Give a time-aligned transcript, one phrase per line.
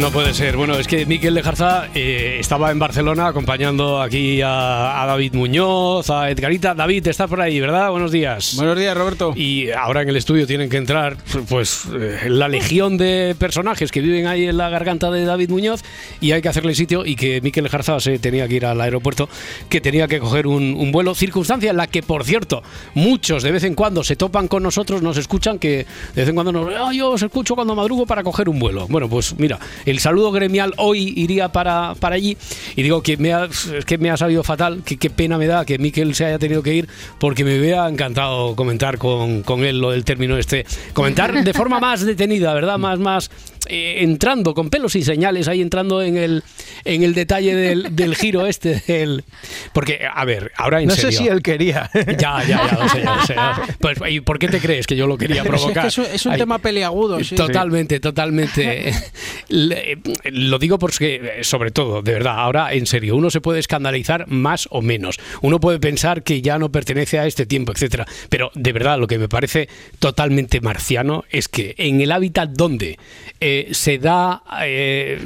[0.00, 0.56] No puede ser.
[0.56, 5.34] Bueno, es que Miquel de Jarza eh, estaba en Barcelona acompañando aquí a, a David
[5.34, 6.74] Muñoz, a Edgarita.
[6.74, 7.90] David, estás por ahí, ¿verdad?
[7.90, 8.54] Buenos días.
[8.56, 9.34] Buenos días, Roberto.
[9.36, 11.18] Y ahora en el estudio tienen que entrar
[11.50, 15.82] pues eh, la legión de personajes que viven ahí en la garganta de David Muñoz
[16.22, 19.28] y hay que hacerle sitio y que Miquel Jarza se tenía que ir al aeropuerto,
[19.68, 22.62] que tenía que coger un, un vuelo, circunstancia en la que, por cierto,
[22.94, 26.34] muchos de vez en cuando se topan con nosotros, nos escuchan, que de vez en
[26.34, 26.72] cuando nos...
[26.74, 28.86] "Ah, yo os escucho cuando madrugo para coger un vuelo.
[28.88, 29.58] Bueno, pues mira,
[29.90, 32.36] el saludo gremial hoy iría para, para allí
[32.76, 35.64] y digo que me ha, es que me ha fatal, que qué pena me da
[35.64, 39.80] que Miquel se haya tenido que ir porque me hubiera encantado comentar con, con él
[39.80, 40.64] lo del término este.
[40.92, 42.78] Comentar de forma más detenida, ¿verdad?
[42.78, 43.30] Más, más
[43.68, 46.42] eh, entrando con pelos y señales, ahí entrando en el,
[46.84, 48.82] en el detalle del, del giro este.
[48.86, 49.24] Del,
[49.72, 51.12] porque, a ver, ahora en no serio.
[51.12, 51.90] sé si él quería.
[52.18, 53.34] Ya, ya, ya, lo sé, ya lo sé.
[53.34, 53.74] ya lo sé.
[53.80, 55.86] Pues, ¿Y por qué te crees que yo lo quería es, que provocar?
[55.86, 57.22] es un, Ay, tema peliagudo.
[57.22, 57.34] sí.
[57.34, 58.92] Totalmente, totalmente.
[59.48, 64.26] Le- lo digo porque, sobre todo, de verdad, ahora en serio, uno se puede escandalizar
[64.28, 65.18] más o menos.
[65.42, 68.06] Uno puede pensar que ya no pertenece a este tiempo, etcétera.
[68.28, 72.98] Pero de verdad, lo que me parece totalmente marciano es que en el hábitat donde
[73.40, 75.18] eh, se da eh,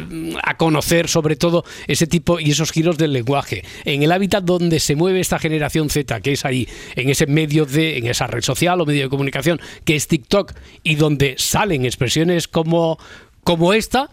[0.42, 4.80] a conocer, sobre todo, ese tipo y esos giros del lenguaje, en el hábitat donde
[4.80, 8.42] se mueve esta generación Z, que es ahí, en ese medio de, en esa red
[8.42, 12.98] social o medio de comunicación, que es TikTok, y donde salen expresiones como,
[13.42, 14.10] como esta,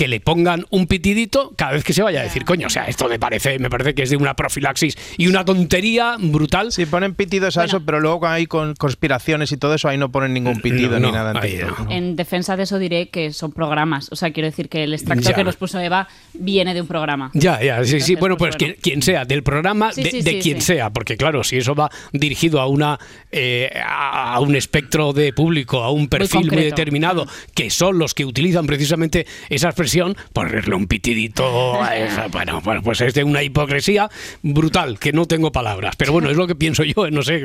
[0.00, 2.84] que le pongan un pitidito cada vez que se vaya a decir, coño, o sea,
[2.84, 6.72] esto me parece, me parece que es de una profilaxis y una tontería brutal.
[6.72, 9.98] Sí, ponen pitidos a eso, pero luego cuando hay con conspiraciones y todo eso, ahí
[9.98, 11.32] no ponen ningún pitido No, ni nada.
[11.32, 11.84] en ahí TikTok, no.
[11.84, 11.90] ¿no?
[11.90, 14.08] En defensa de eso diré que son programas.
[14.10, 15.34] O sea, quiero decir que el extracto Ya.
[15.36, 17.30] que nos puso Eva viene de un programa.
[17.34, 18.14] Ya, ya, sí, sí.
[18.14, 18.74] Bueno, pues, pues, bueno.
[18.80, 20.68] Quien, quien sea, del programa, Sí, de, sí, de sí, quien sí.
[20.68, 22.98] sea, porque claro, si eso va dirigido a una
[23.32, 26.64] eh, a un espectro de público, a un perfil muy, concreto.
[26.76, 32.60] determinado, que son los que utilizan precisamente esa expresión, ponerle un pitidito, a esa- bueno,
[32.62, 34.08] bueno, pues es de una hipocresía
[34.42, 35.94] brutal, que no tengo palabras.
[35.96, 37.42] Pero bueno, es lo que pienso yo, no sé,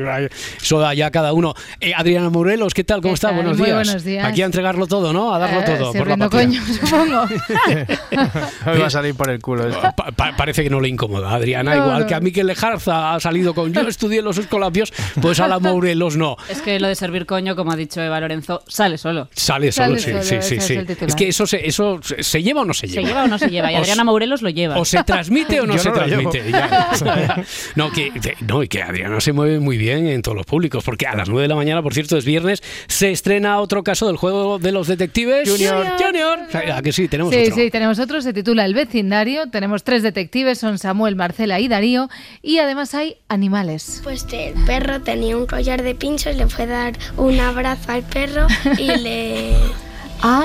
[0.62, 1.54] eso da ya cada uno.
[1.80, 3.02] Eh, Adriana Morelos, ¿qué tal?
[3.02, 3.28] ¿Cómo ¿Qué está?
[3.30, 3.36] tal?
[3.38, 3.78] Buenos Muy días.
[3.88, 4.26] buenos días.
[4.26, 5.34] Aquí a entregarlo todo, ¿no?
[5.34, 5.94] A darlo Eh, todo.
[5.94, 7.24] por la coño, supongo.
[8.72, 9.82] Hoy va a salir por el culo esto.
[9.96, 11.76] Pa- pa- parece que no le incomoda, Adriana.
[11.76, 12.08] No, igual no.
[12.08, 16.16] que a Miquel Lejarza ha salido con yo estudié los escolapios, pues a la Morelos
[16.18, 16.38] no.
[16.50, 19.28] Es que lo de servir coño, como ha dicho Eva Lorenzo, sale solo.
[19.34, 21.16] Sale solo, Sale sí, solo, sí, sí, es sí.
[21.18, 23.07] que eso se, eso se se lleva o no se ¿Se lleva.
[23.07, 23.72] lleva o no se lleva?
[23.72, 24.78] Y Adriana Morelos lo lleva.
[24.78, 26.51] O se transmite o no Yo se no transmite.
[26.51, 26.96] ya.
[27.75, 30.84] No, que, que- no, y que Adriana se mueve muy bien en todos los públicos,
[30.84, 34.07] porque a las 9 de la mañana, por cierto, es viernes, se estrena otro caso
[34.07, 35.50] del juego de los detectives.
[35.50, 35.85] Junior.
[35.97, 36.40] Junior.
[36.73, 37.56] ¿a que sí, tenemos Sí, otro.
[37.56, 42.09] sí, tenemos otro, se titula El vecindario, tenemos tres detectives, son Samuel, Marcela y Darío,
[42.41, 44.02] y además hay animales.
[44.03, 48.03] Pues el perro tenía un collar de pinchos, le fue a dar un abrazo al
[48.03, 48.47] perro
[48.78, 49.52] y le,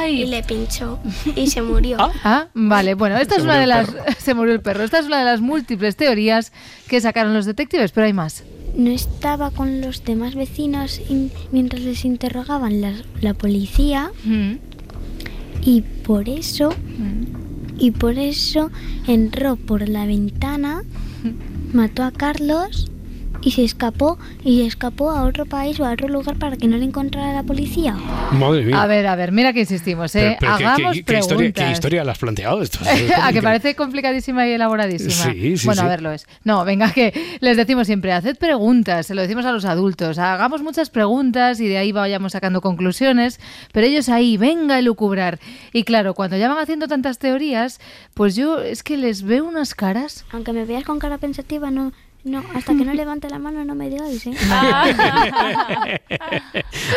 [0.08, 0.98] y le pinchó
[1.36, 1.96] y se murió.
[2.00, 2.10] Ah.
[2.24, 3.88] Ah, vale, bueno, esta Se es una de las...
[4.18, 4.82] Se murió el perro.
[4.84, 6.52] Esta es una de las múltiples teorías
[6.88, 8.44] que sacaron los detectives, pero hay más.
[8.76, 14.52] No estaba con los demás vecinos in- mientras les interrogaban la, la policía Mm,
[15.62, 17.80] y por eso mm.
[17.82, 18.70] y por eso
[19.06, 20.82] entró por la ventana,
[21.72, 22.90] mató a Carlos
[23.42, 26.68] y se escapó y se escapó a otro país o a otro lugar para que
[26.68, 27.94] no le encontrara la policía.
[28.32, 28.82] Madre mía.
[28.82, 30.36] A ver, a ver, mira que insistimos, ¿eh?
[30.38, 31.72] Pero- pero ¿qué- Hagamos qué, qué historia, ¿Qué preguntas.
[31.72, 32.62] historia le has planteado?
[32.62, 32.78] Esto,
[33.22, 35.10] a que parece complicadísima y elaboradísima.
[35.32, 35.86] Sí, sí, bueno, sí.
[35.86, 36.26] a ver, lo es.
[36.44, 40.62] No, venga, que les decimos siempre, haced preguntas, se lo decimos a los adultos, hagamos
[40.62, 43.40] muchas preguntas y de ahí vayamos sacando conclusiones,
[43.72, 45.38] pero ellos ahí, venga a lucubrar.
[45.72, 47.80] Y claro, cuando ya van haciendo tantas teorías,
[48.14, 50.24] pues yo es que les veo unas caras.
[50.32, 51.92] Aunque me veas con cara pensativa, no,
[52.24, 54.32] no, hasta que no levante la mano no me digáis, ¿eh?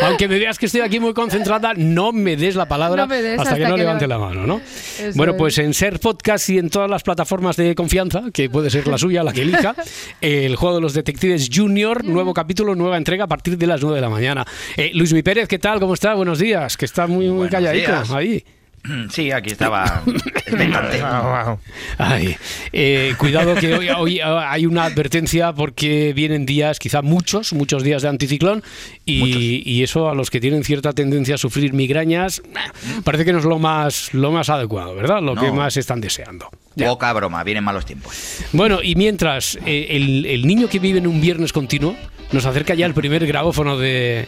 [0.02, 3.22] Aunque me veas que estoy aquí muy concentrada, no me des la palabra No me
[3.22, 4.60] des hasta, que no que levante no- la mano, ¿no?
[4.98, 5.38] Eso bueno, es.
[5.38, 8.98] pues en Ser Podcast y en todas las plataformas de confianza, que puede ser la
[8.98, 9.74] suya, la que elija,
[10.20, 13.96] el juego de los detectives Junior, nuevo capítulo, nueva entrega a partir de las 9
[13.96, 14.44] de la mañana.
[14.76, 15.80] Eh, Luis Mi Pérez, ¿qué tal?
[15.80, 16.14] ¿Cómo está?
[16.14, 18.10] Buenos días, que está muy, muy calladito días.
[18.10, 18.44] ahí.
[19.10, 20.02] Sí, aquí estaba
[21.98, 22.36] Ay,
[22.72, 28.02] eh, cuidado que hoy, hoy hay una advertencia porque vienen días, quizá muchos, muchos días
[28.02, 28.62] de anticiclón
[29.04, 33.32] y, y eso a los que tienen cierta tendencia a sufrir migrañas eh, parece que
[33.32, 35.22] no es lo más, lo más adecuado, ¿verdad?
[35.22, 36.48] Lo que más están deseando.
[36.76, 36.88] Ya.
[36.88, 38.40] Poca broma, vienen malos tiempos.
[38.52, 41.96] Bueno, y mientras eh, el, el niño que vive en un viernes continuo
[42.32, 44.26] nos acerca ya el primer grabófono de,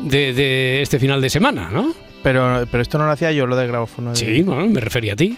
[0.00, 1.94] de, de este final de semana, ¿no?
[2.22, 4.10] Pero, pero esto no lo hacía yo, lo de grabófono.
[4.10, 5.36] de- Sí, bueno, me refería a ti.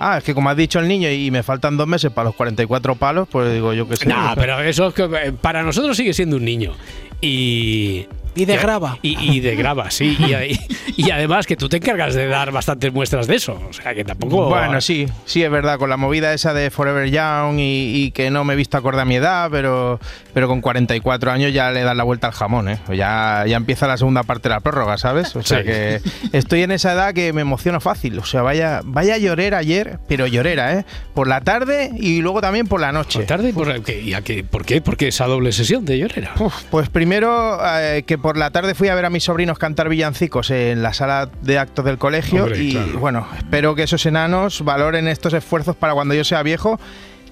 [0.00, 2.34] Ah, es que como has dicho el niño y me faltan dos meses para los
[2.34, 4.08] 44 palos, pues digo yo que sí.
[4.08, 6.72] No, pero eso es que, eh, para nosotros sigue siendo un niño.
[7.20, 8.06] Y.
[8.34, 8.98] Y de grava.
[9.02, 10.16] Y, y de grava, sí.
[10.18, 10.60] Y, y-
[10.96, 13.60] y además que tú te encargas de dar bastantes muestras de eso.
[13.68, 14.48] O sea, que tampoco.
[14.48, 18.30] Bueno, sí, sí, es verdad, con la movida esa de Forever Young y, y que
[18.30, 19.98] no me he visto acorde a mi edad, pero,
[20.32, 22.78] pero con 44 años ya le das la vuelta al jamón, ¿eh?
[22.94, 25.34] Ya, ya empieza la segunda parte de la prórroga, ¿sabes?
[25.36, 25.64] O sea Sí.
[25.64, 26.00] que
[26.32, 28.18] estoy en esa edad que me emociona fácil.
[28.18, 30.84] O sea, vaya, vaya llorera ayer, pero llorera, ¿eh?
[31.14, 33.18] Por la tarde y luego también por la noche.
[33.20, 34.00] Por tarde, por, ¿qué?
[34.00, 34.44] ¿Y a qué?
[34.44, 34.80] ¿por qué?
[34.80, 36.32] ¿Por qué esa doble sesión de llorera?
[36.38, 39.90] Uf, pues primero eh, que por la tarde fui a ver a mis sobrinos cantar
[39.90, 42.98] villancicos en la sala de actos del colegio Hombre, y claro.
[42.98, 46.80] bueno, espero que esos enanos valoren estos esfuerzos para cuando yo sea viejo.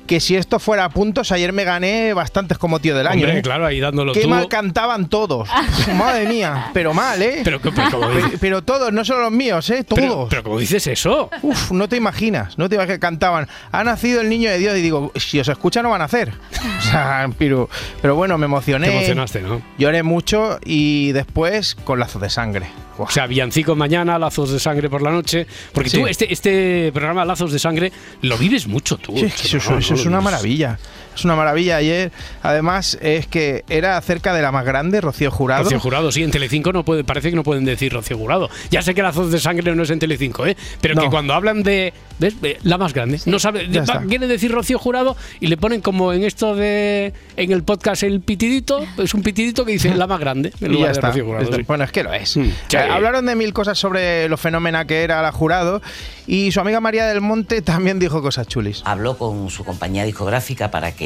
[0.06, 3.24] Que si esto fuera a puntos, ayer me gané bastantes como tío del año.
[3.24, 3.42] Hombre, ¿eh?
[3.42, 4.28] claro, ahí dándolo Qué tú.
[4.28, 5.48] mal cantaban todos.
[5.96, 7.40] Madre mía, pero mal, ¿eh?
[7.44, 9.84] Pero, pero, como Pero- dices, pero todos, no solo los míos, ¿eh?
[9.84, 10.00] Todos.
[10.00, 11.30] pero, pero como dices eso.
[11.42, 13.48] Uf, no te imaginas, no te imaginas que cantaban.
[13.70, 16.32] Ha nacido el niño de Dios y digo, si os escucha no van a hacer.
[16.78, 17.68] O sea, pero,
[18.02, 18.88] pero bueno, me emocioné.
[18.88, 19.62] Te emocionaste, ¿no?
[19.78, 22.66] Lloré mucho y después con lazos de sangre.
[22.98, 25.46] O sea, villancicos mañana, lazos de sangre por la noche.
[25.72, 25.98] Porque Sí.
[25.98, 27.90] tú, este, este programa Lazos de Sangre,
[28.20, 29.16] lo vives mucho tú.
[29.16, 30.78] Sí, este eso, es una maravilla.
[31.14, 32.10] Es una maravilla ayer.
[32.42, 35.64] Además, es que era cerca de la más grande, Rocío Jurado.
[35.64, 38.48] Rocío Jurado, sí, en Telecinco no puede, parece que no pueden decir Rocío Jurado.
[38.70, 40.56] Ya sé que Lazos de Sangre no es en Telecinco, ¿eh?
[40.80, 42.40] Pero que cuando hablan de, ¿ves?
[42.40, 44.00] De la más grande, no sabe, está.
[44.08, 48.20] quiere decir Rocío Jurado y le ponen como en esto de en el podcast el
[48.20, 51.08] pitidito, es un pitidito que dice la más grande en Y ya de está.
[51.08, 51.44] Rocío Jurado.
[51.44, 51.62] Es de- sí.
[51.66, 52.36] Bueno, es que lo es.
[52.36, 52.76] Mm, sí.
[52.76, 55.82] Eh, hablaron de mil cosas sobre lo fenómena que era la jurado
[56.26, 58.82] y su amiga María del Monte también dijo cosas chulis.
[58.84, 61.01] habló con su compañía discográfica para que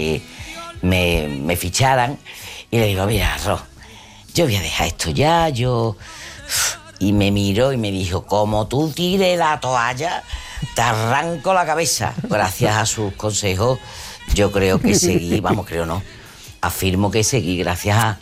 [0.82, 2.19] me, me ficharan
[2.70, 3.60] y le digo, mira, Ro,
[4.34, 5.96] yo voy a dejar esto ya, yo...
[6.98, 10.22] Y me miró y me dijo, como tú tires la toalla,
[10.75, 12.14] te arranco la cabeza.
[12.22, 13.78] Gracias a sus consejos,
[14.34, 16.02] yo creo que seguí, vamos, creo no,
[16.60, 18.19] afirmo que seguí gracias a.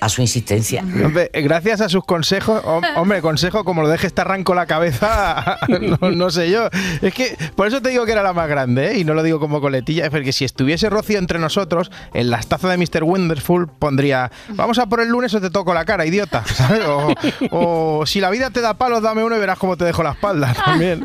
[0.00, 0.82] a su insistencia.
[1.04, 5.58] Hombre, gracias a sus consejos, hom- hombre, consejo como lo dejes te arranco la cabeza,
[6.00, 6.68] no, no sé yo.
[7.02, 8.98] Es que por eso te digo que era la más grande, ¿eh?
[8.98, 12.46] y no lo digo como coletilla, es porque si estuviese Rocío entre nosotros, en las
[12.46, 13.04] tazas de Mr.
[13.04, 16.84] Wonderful pondría, vamos a por el lunes o te toco la cara, idiota, ¿sabes?
[16.86, 17.14] O,
[17.50, 20.12] o, si la vida te da palos, dame uno y verás cómo te dejo la
[20.12, 21.04] espalda también.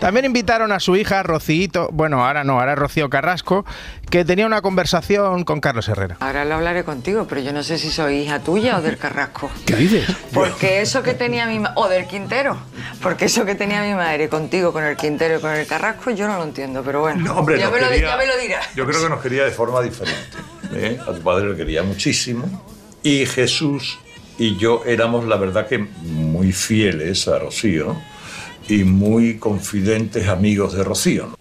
[0.00, 3.64] También invitaron a su hija, Rocío, bueno, ahora no, ahora es Rocío Carrasco,
[4.10, 6.16] que tenía una conversación con Carlos Herrera.
[6.20, 9.50] Ahora lo hablaré contigo, pero yo no sé si soy hija tuya o del Carrasco.
[9.66, 10.06] ¿Qué dices?
[10.32, 12.58] Porque eso que tenía mi madre, o del Quintero,
[13.02, 16.26] porque eso que tenía mi madre contigo, con el Quintero y con el Carrasco, yo
[16.28, 17.22] no lo entiendo, pero bueno.
[17.24, 18.66] No, hombre, ya, me lo, quería- ya me lo dirás.
[18.74, 20.20] Yo creo que nos quería de forma diferente.
[20.74, 20.98] ¿eh?
[21.06, 22.64] A tu padre le quería muchísimo.
[23.02, 23.98] Y Jesús
[24.38, 27.96] y yo éramos, la verdad, que muy fieles a Rocío
[28.68, 31.36] y muy confidentes amigos de Rocío.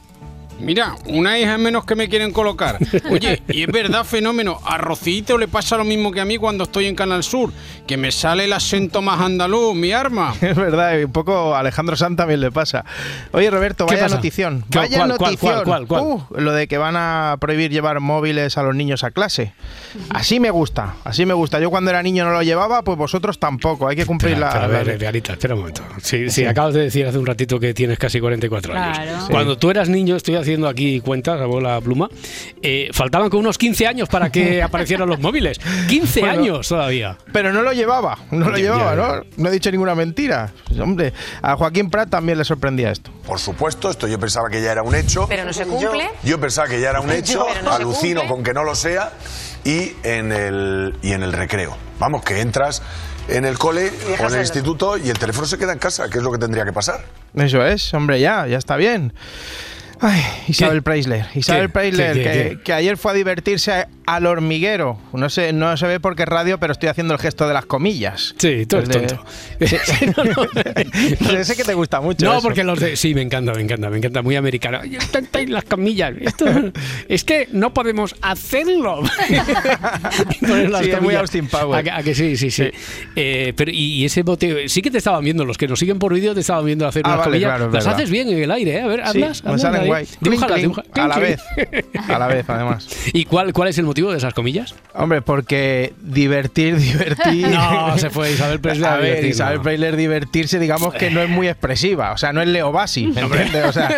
[0.59, 2.77] Mira, una hija menos que me quieren colocar.
[3.11, 6.63] Oye, y es verdad, fenómeno, a Rocito le pasa lo mismo que a mí cuando
[6.63, 7.51] estoy en Canal Sur,
[7.85, 10.33] que me sale el acento más andaluz, mi arma.
[10.41, 12.85] Es verdad, y un poco a Alejandro Sanz también le pasa.
[13.33, 14.15] Oye, Roberto, ¿Qué vaya pasa?
[14.15, 14.63] notición.
[14.71, 15.63] ¿Cuál, Vaya cuál, cuál, notición.
[15.65, 19.11] cuál, cuál, Uh, lo de que van a prohibir llevar móviles a los niños a
[19.11, 19.53] clase.
[20.09, 21.59] Así me gusta, así me gusta.
[21.59, 23.87] Yo cuando era niño no lo llevaba, pues vosotros tampoco.
[23.87, 25.83] Hay que cumplir Espera, la, espera, la- ver, Garita, espera un momento.
[26.01, 28.97] Si, si acabas de decir hace un ratito que tienes casi 44 años.
[28.97, 29.21] Claro.
[29.21, 29.27] Sí.
[29.31, 32.09] Cuando tú eras niño, estoy haciendo aquí cuentas, a bola pluma,
[32.61, 35.59] eh, faltaban con unos 15 años para que aparecieran los móviles.
[35.89, 36.39] 15 Bueno.
[36.41, 37.17] años todavía.
[37.33, 39.23] Pero no lo llevaba, no lo Ya, llevaba, ya, ¿no?
[39.43, 40.51] No he dicho ninguna mentira.
[40.67, 41.11] Pues, hombre,
[41.41, 43.11] a Joaquín Prat también le sorprendía esto.
[43.25, 45.25] Por supuesto, esto yo pensaba que ya era un hecho.
[45.27, 46.09] Pero no se cumple.
[46.23, 49.11] Yo pensaba que ya era un hecho, no alucino con que no lo sea
[49.65, 51.75] y en el y en el recreo.
[51.99, 52.81] Vamos, que entras
[53.27, 56.09] en el cole o en el el- instituto y el teléfono se queda en casa,
[56.09, 57.01] que es lo que tendría que pasar.
[57.35, 59.13] Eso es, hombre, ya, ya está bien.
[60.01, 61.25] Ay, Isabel Preisler.
[61.33, 61.69] Isabel ¿Qué?
[61.69, 62.63] Preisler, ¿Qué, qué, que, qué?
[62.63, 64.97] que ayer fue a divertirse al hormiguero.
[65.13, 67.65] No sé, no se ve porque es radio, pero estoy haciendo el gesto de las
[67.67, 68.33] comillas.
[68.37, 69.23] Sí, tú eres de- tonto.
[69.59, 69.75] Sí.
[71.37, 72.25] Ese que te gusta mucho.
[72.25, 72.41] No, eso.
[72.41, 72.95] porque los de.
[72.95, 74.21] Sí, me encanta, me encanta, me encanta.
[74.21, 74.79] Muy americano.
[75.47, 76.13] Las camillas.
[76.19, 76.45] Esto,
[77.09, 79.03] es que no podemos hacerlo.
[80.39, 81.15] Sí, es muy.
[81.15, 81.79] Austin Powers.
[81.79, 82.69] ¿A que, a que sí, sí, sí.
[83.15, 84.69] Eh, pero, y, ese bote.
[84.69, 87.01] Sí que te estaban viendo, los que nos siguen por vídeo te estaban viendo hacer
[87.05, 87.49] Ah, unas vale, comillas.
[87.49, 87.93] claro, las verdad.
[87.99, 88.81] haces bien en el aire, ¿eh?
[88.81, 89.43] A ver, Sí, hazlas.
[89.43, 90.07] me salen guay.
[90.21, 91.41] Dibújalas, clink, a la vez.
[92.07, 92.87] A la vez, además.
[93.13, 94.75] ¿Y cuál, cuál es el motivo de esas comillas?
[94.93, 97.47] Hombre, porque divertir, divertir.
[97.49, 99.63] No, se fue Isabel Presley a ver, Isabel no.
[99.63, 102.11] Presley divertirse, digamos que no es muy expresiva.
[102.11, 103.65] O sea, no es Leo Bassi, ¿me entiendes?
[103.65, 103.89] O sea,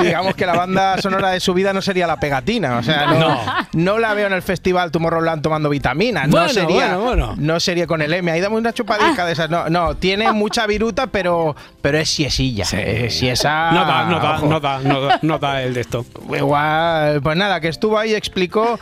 [0.00, 2.78] digamos que la banda sonora de su vida no sería la pegatina.
[2.78, 3.40] O sea, no, No.
[3.74, 6.28] no la veo en el festival Tomorrowland tomando vitaminas.
[6.30, 7.34] Bueno, no sería, bueno, bueno.
[7.36, 8.30] no sería con el M.
[8.30, 9.50] Ahí dame una chupadita de esas.
[9.50, 12.64] No, no, tiene mucha viruta, pero, pero es siesilla.
[12.72, 13.70] Es siesa.
[13.72, 16.06] No da, no da, no da, no da, no da el de esto.
[16.34, 18.78] Igual, pues nada, que estuvo ahí y explicó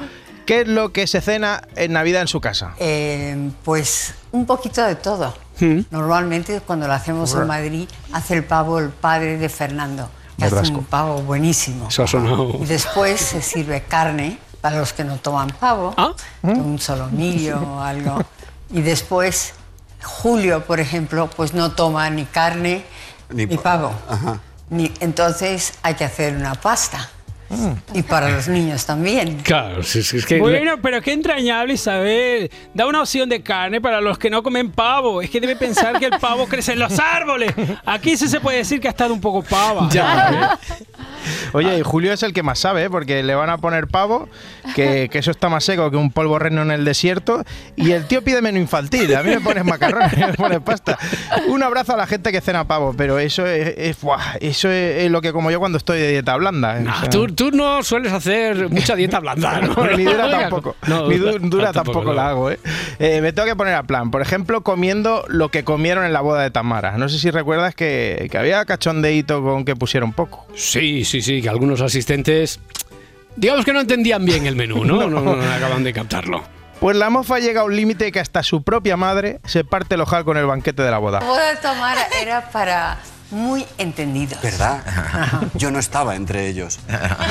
[0.46, 2.74] qué es lo que se cena en Navidad en su casa.
[2.78, 5.34] Eh, pues un poquito de todo.
[5.60, 5.80] Mm.
[5.90, 10.72] Normalmente cuando lo hacemos en Madrid hace el pavo el padre de Fernando, que hace
[10.72, 11.88] un pavo buenísimo.
[11.88, 12.56] Eso ha sonado.
[12.60, 16.12] Y después se sirve carne para los que no toman pavo, Ah.
[16.42, 18.22] un solomillo o algo.
[18.72, 19.54] Y después
[20.02, 22.84] Julio, por ejemplo, pues no toma ni carne
[23.30, 23.92] ni, Ni pa- pavo.
[24.08, 24.38] Ajá.
[24.70, 27.10] Ni- entonces hay que hacer una pasta.
[27.94, 29.38] Y para los niños también.
[29.42, 30.38] Claro, sí, sí, es que.
[30.38, 32.50] Bueno, pero qué entrañable, Isabel.
[32.74, 35.20] Da una opción de carne para los que no comen pavo.
[35.22, 37.52] Es que debe pensar que el pavo crece en los árboles.
[37.84, 39.88] Aquí sí se puede decir que ha estado un poco pava.
[39.90, 40.58] Ya.
[41.52, 42.90] Oye, y Julio es el que más sabe, ¿eh?
[42.90, 44.28] porque le van a poner pavo,
[44.74, 47.44] que, que eso está más seco que un polvo reno en el desierto,
[47.76, 49.14] y el tío pide menú infantil.
[49.16, 50.96] A mí me pones macarrones, me pones pasta.
[51.48, 55.04] Un abrazo a la gente que cena pavo, pero eso es, es- buah, eso es,
[55.04, 56.78] es lo que como yo cuando estoy de dieta blanda.
[56.80, 56.84] ¿eh?
[56.86, 59.86] O Ah, sea, tú, tú no sueles hacer mucha dieta blanda, ¿no?
[59.96, 60.76] ni dura tampoco.
[60.86, 62.12] no, ni du- dura tampoco, tampoco no.
[62.12, 62.60] la hago, ¿eh?
[62.98, 64.10] Eh, Me tengo que poner a plan.
[64.10, 66.98] Por ejemplo, comiendo lo que comieron en la boda de Tamara.
[66.98, 70.46] No sé si recuerdas que, que había cachondeíto con que pusieron poco.
[70.54, 72.60] Sí, sí, sí, que algunos asistentes.
[73.36, 74.96] Digamos que no entendían bien el menú, ¿no?
[75.08, 76.42] No, no, no acaban de captarlo.
[76.78, 80.02] Pues la mofa llega a un límite que hasta su propia madre se parte el
[80.02, 81.20] ojal con el banquete de la boda.
[81.20, 82.98] La boda de Tamara era para
[83.30, 84.40] muy entendidos.
[84.42, 84.82] ¿Verdad?
[85.54, 86.78] Yo no estaba entre ellos.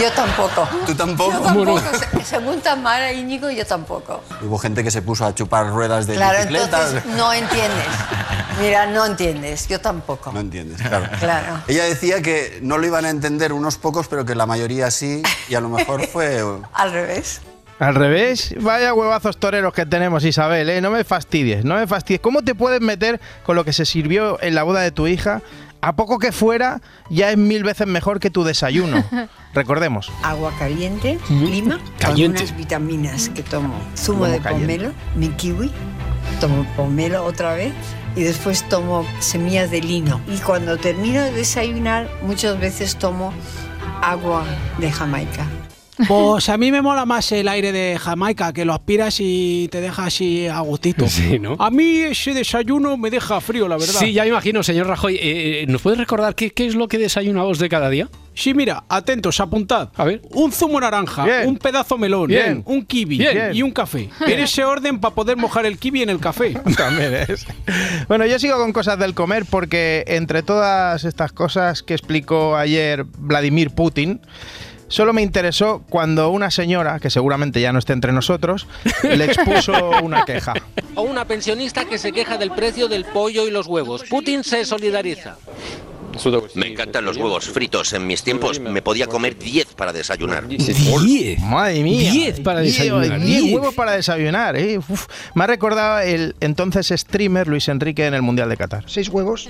[0.01, 0.67] Yo tampoco.
[0.85, 1.31] ¿Tú tampoco?
[1.33, 1.79] Yo tampoco.
[1.79, 4.23] Se- Según Tamara y Íñigo, yo tampoco.
[4.41, 6.93] Hubo gente que se puso a chupar ruedas de Claro, bicicletas.
[6.93, 7.87] entonces no entiendes.
[8.61, 9.67] Mira, no entiendes.
[9.67, 10.31] Yo tampoco.
[10.31, 11.05] No entiendes, claro.
[11.19, 11.61] Claro.
[11.67, 15.21] Ella decía que no lo iban a entender unos pocos, pero que la mayoría sí,
[15.47, 16.41] y a lo mejor fue...
[16.73, 17.41] Al revés.
[17.79, 20.81] Al revés, vaya huevazos toreros que tenemos, Isabel, ¿eh?
[20.81, 22.19] No me fastidies, no me fastidies.
[22.19, 25.41] ¿Cómo te puedes meter con lo que se sirvió en la boda de tu hija?
[25.81, 29.03] A poco que fuera, ya es mil veces mejor que tu desayuno.
[29.53, 30.11] Recordemos.
[30.23, 32.39] Agua caliente, lima, Caliente.
[32.39, 33.73] con unas vitaminas que tomo.
[33.97, 34.75] Zumo ¿Cómo de caliente?
[34.77, 35.71] pomelo, mi kiwi,
[36.41, 37.73] tomo pomelo otra vez
[38.15, 40.19] y después tomo semillas de lino.
[40.27, 43.31] Y cuando termino de desayunar, muchas veces tomo
[44.01, 44.43] agua
[44.79, 45.45] de Jamaica.
[46.07, 49.81] Pues a mí me mola más el aire de Jamaica, que lo aspiras y te
[49.81, 51.07] deja así a gustito.
[51.09, 51.55] Sí, ¿no?
[51.59, 53.99] A mí ese desayuno me deja frío, la verdad.
[53.99, 55.17] Sí, ya me imagino, señor Rajoy.
[55.21, 58.07] eh, ¿Nos puedes recordar qué, qué es lo que desayunamos de cada día?
[58.33, 59.89] Sí, mira, atentos, apuntad.
[59.97, 60.21] A ver.
[60.31, 61.47] Un zumo naranja, Bien.
[61.49, 62.63] un pedazo melón, Bien.
[62.65, 63.49] un kiwi Bien.
[63.53, 64.09] y un café.
[64.25, 66.51] En ese orden para poder mojar el kiwi en el café.
[66.77, 67.45] También es.
[68.07, 73.03] Bueno, yo sigo con cosas del comer porque entre todas estas cosas que explicó ayer
[73.17, 74.21] Vladimir Putin,
[74.89, 78.67] solo me interesó cuando una señora, que seguramente ya no esté entre nosotros,
[79.03, 80.53] le expuso una queja.
[80.95, 84.03] O una pensionista que se queja del precio del pollo y los huevos.
[84.09, 85.37] Putin se solidariza.
[86.55, 87.93] Me encantan los huevos fritos.
[87.93, 90.45] En mis tiempos me podía comer 10 para desayunar.
[90.47, 91.39] ¡Diez!
[91.39, 92.11] Madre mía.
[92.11, 93.21] 10 para Diez, desayunar.
[93.21, 93.53] diez 10.
[93.55, 94.57] huevos para desayunar.
[94.57, 94.79] ¿eh?
[94.79, 95.05] Uf.
[95.35, 98.83] Me ha recordado el entonces streamer Luis Enrique en el Mundial de Qatar.
[98.87, 99.49] seis huevos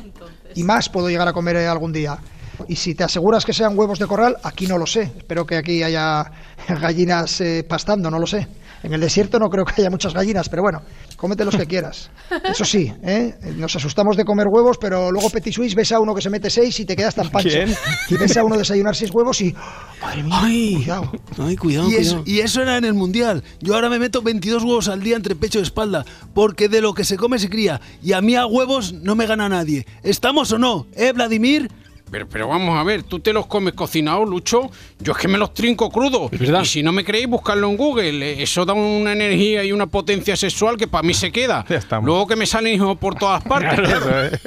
[0.53, 2.19] y más puedo llegar a comer eh, algún día.
[2.67, 5.11] Y si te aseguras que sean huevos de corral, aquí no lo sé.
[5.17, 6.23] Espero que aquí haya
[6.67, 8.47] gallinas eh, pastando, no lo sé.
[8.81, 10.81] En el desierto no creo que haya muchas gallinas, pero bueno,
[11.17, 12.09] cómete los que quieras.
[12.49, 13.35] Eso sí, ¿eh?
[13.57, 16.49] nos asustamos de comer huevos, pero luego Petit Suisse ves a uno que se mete
[16.49, 17.49] seis y te quedas tan pancho.
[17.49, 17.75] ¿Quién?
[18.09, 19.53] Y ves a uno desayunar seis huevos y...
[20.01, 20.39] Madre mía,
[20.77, 21.11] cuidado.
[21.39, 22.23] Ay, cuidado, Y eso- cuidado.
[22.25, 23.43] Y eso era en el mundial.
[23.59, 26.93] Yo ahora me meto 22 huevos al día entre pecho y espalda, porque de lo
[26.93, 27.81] que se come se cría.
[28.01, 29.85] Y a mí a huevos no me gana nadie.
[30.03, 30.87] ¿Estamos o no?
[30.95, 31.69] ¿Eh, Vladimir?
[32.11, 34.69] Pero, pero vamos a ver, ¿tú te los comes cocinados, Lucho?
[34.99, 36.31] Yo es que me los trinco crudos.
[36.33, 38.31] Y si no me creéis, buscarlo en Google.
[38.33, 41.65] Eh, Eso da una energía y una potencia sexual que para mí se queda.
[42.03, 43.79] Luego que me salen hijos por todas partes.
[43.89, 44.39] Eso es.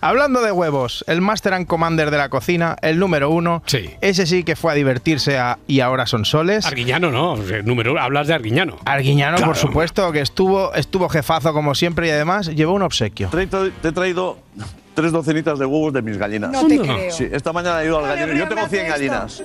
[0.00, 3.62] Hablando de huevos, el Master and Commander de la cocina, el número uno,
[4.00, 6.66] ese sí que fue a divertirse a- y ahora son soles.
[6.66, 8.76] Arguiñano no, o sea, número, hablas de Arguiñano.
[8.84, 9.52] Arguiñano, Claro.
[9.52, 13.28] por supuesto, que estuvo, estuvo jefazo como siempre y además llevó un obsequio.
[13.30, 14.38] Te he traído
[14.96, 16.50] tres docenitas de huevos de mis gallinas.
[16.50, 17.12] No te creo.
[17.12, 18.36] Sí, esta mañana he ido al gallinero.
[18.36, 19.42] Yo tengo 100 gallinas.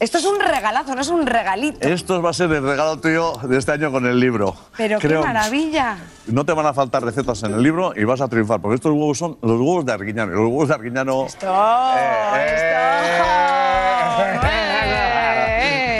[0.00, 1.86] Esto es un regalazo, no es un regalito.
[1.86, 4.56] Esto va a ser el regalo tuyo de este año con el libro.
[4.76, 5.98] Pero Creo- qué maravilla.
[6.26, 8.90] No te van a faltar recetas en el libro y vas a triunfar, porque estos
[8.92, 10.32] huevos son los huevos de Arguiñano.
[10.32, 11.26] Los huevos de Arguiñano...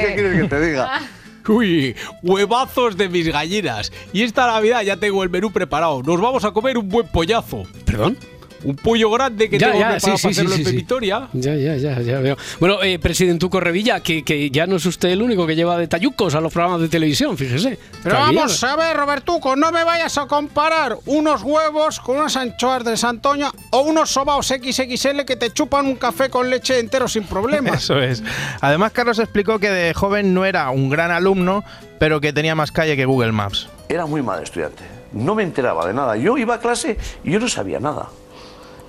[0.01, 1.01] ¿Qué quieres que te diga?
[1.49, 3.93] Uy, huevazos de mis gallinas.
[4.13, 6.03] Y esta Navidad ya tengo el menú preparado.
[6.03, 7.65] Nos vamos a comer un buen pollazo.
[7.85, 8.17] ¿Perdón?
[8.65, 10.73] Un pollo grande que Ya, tengo ya, preparado sí, para sí, hacerlo sí, en sí.
[10.73, 11.29] Pepitoria.
[11.33, 12.37] Ya, ya, ya, ya veo.
[12.61, 15.87] Bueno, eh, Presidentuco Revilla, que, que ya no es usted el único que lleva de
[15.87, 17.79] tallucos a los programas de televisión, fíjese.
[18.03, 22.85] Pero vamos a ver, Robertuco, no me vayas a comparar unos huevos con unas anchoas
[22.85, 27.25] de Santoña o unos sobaos XXL que te chupan un café con leche entero sin
[27.25, 27.75] problemas.
[27.85, 28.23] Eso es.
[28.61, 31.65] Además, Carlos explicó que de joven no era un gran alumno,
[31.99, 33.69] pero que tenía más calle que Google Maps.
[33.89, 34.83] Era muy mal estudiante.
[35.13, 36.17] No me enteraba de nada.
[36.17, 38.09] Yo iba a clase y yo no sabía nada.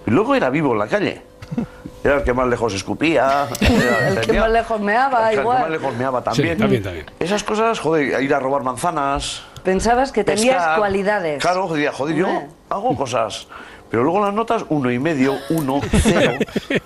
[0.07, 1.21] Y luego era vivo en la calle.
[2.03, 3.47] Era el que más lejos escupía.
[3.59, 5.61] era- El que más lejos meaba, el que igual.
[5.61, 6.53] más lejos meaba también.
[6.55, 7.05] Sí, también, también.
[7.19, 9.41] Esas cosas, joder, ir a robar manzanas.
[9.63, 10.77] Pensabas que tenías pescar.
[10.77, 11.41] cualidades.
[11.41, 12.27] Claro, diría, joder, yo
[12.69, 13.47] hago cosas.
[13.89, 16.33] Pero luego las notas, uno y medio, uno, cero.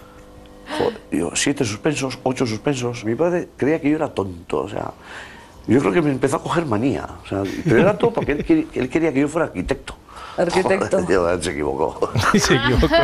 [0.78, 3.04] Joder, digo, siete suspensos, ocho suspensos.
[3.04, 4.92] Mi padre creía que yo era tonto, o sea,
[5.68, 7.06] yo creo que me empezó a coger manía.
[7.24, 9.96] O sea, pero era todo porque él, quería- él quería que yo fuera arquitecto.
[10.40, 11.04] Arquitecto.
[11.04, 12.12] Joder, se equivocó.
[12.34, 12.96] Se equivocó.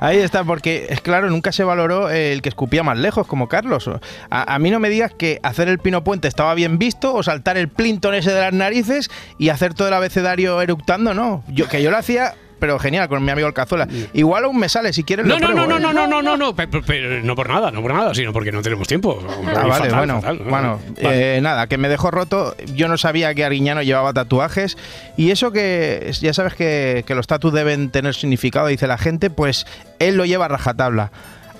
[0.00, 3.88] Ahí está, porque es claro, nunca se valoró el que escupía más lejos, como Carlos.
[4.30, 7.22] A, a mí no me digas que hacer el pino puente estaba bien visto o
[7.22, 11.44] saltar el plinton ese de las narices y hacer todo el abecedario eructando, no.
[11.48, 13.88] Yo, que yo lo hacía, pero genial, con mi amigo el Cazuela.
[14.12, 15.92] Igual aún me sale, si quieres No, lo no, no, pruebo, no, ¿eh?
[15.92, 18.32] no, no, no, no, no, pe- pe- pe- no por nada, no por nada, sino
[18.32, 19.18] porque no tenemos tiempo.
[19.28, 20.38] Ah, vale, Fatal, bueno, fatal.
[20.48, 21.38] bueno, Vale.
[21.38, 22.54] eh, nada, que me dejó roto.
[22.72, 24.78] Yo no sabía que Arguiñano llevaba tatuajes.
[25.16, 29.28] Y eso que ya sabes que, que los tatus deben tener significado, dice la gente,
[29.28, 29.66] pues
[29.98, 31.10] él lo lleva a rajatabla.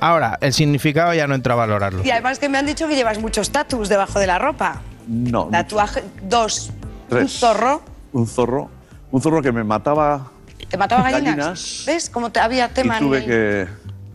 [0.00, 2.02] Ahora, el significado ya no entra a valorarlo.
[2.04, 4.82] Y además que me han dicho que llevas muchos tatus debajo de la ropa.
[5.08, 6.70] No, Tatuaje, dos.
[6.70, 7.32] Un Tres.
[7.38, 7.82] zorro.
[8.12, 8.70] un zorro,
[9.10, 10.31] un zorro que me mataba
[10.68, 11.36] ¿Te mataba gallinas?
[11.36, 11.84] Gallinas.
[11.86, 13.68] ¿Ves cómo te había tema y en tuve el- que,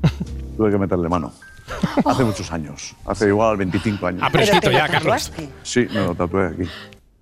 [0.58, 1.34] tuve que meterle mano.
[2.06, 4.22] Hace muchos años, hace igual 25 años.
[4.24, 5.32] Ah, pero ya, Carlos.
[5.64, 6.64] Sí, me lo tatué aquí.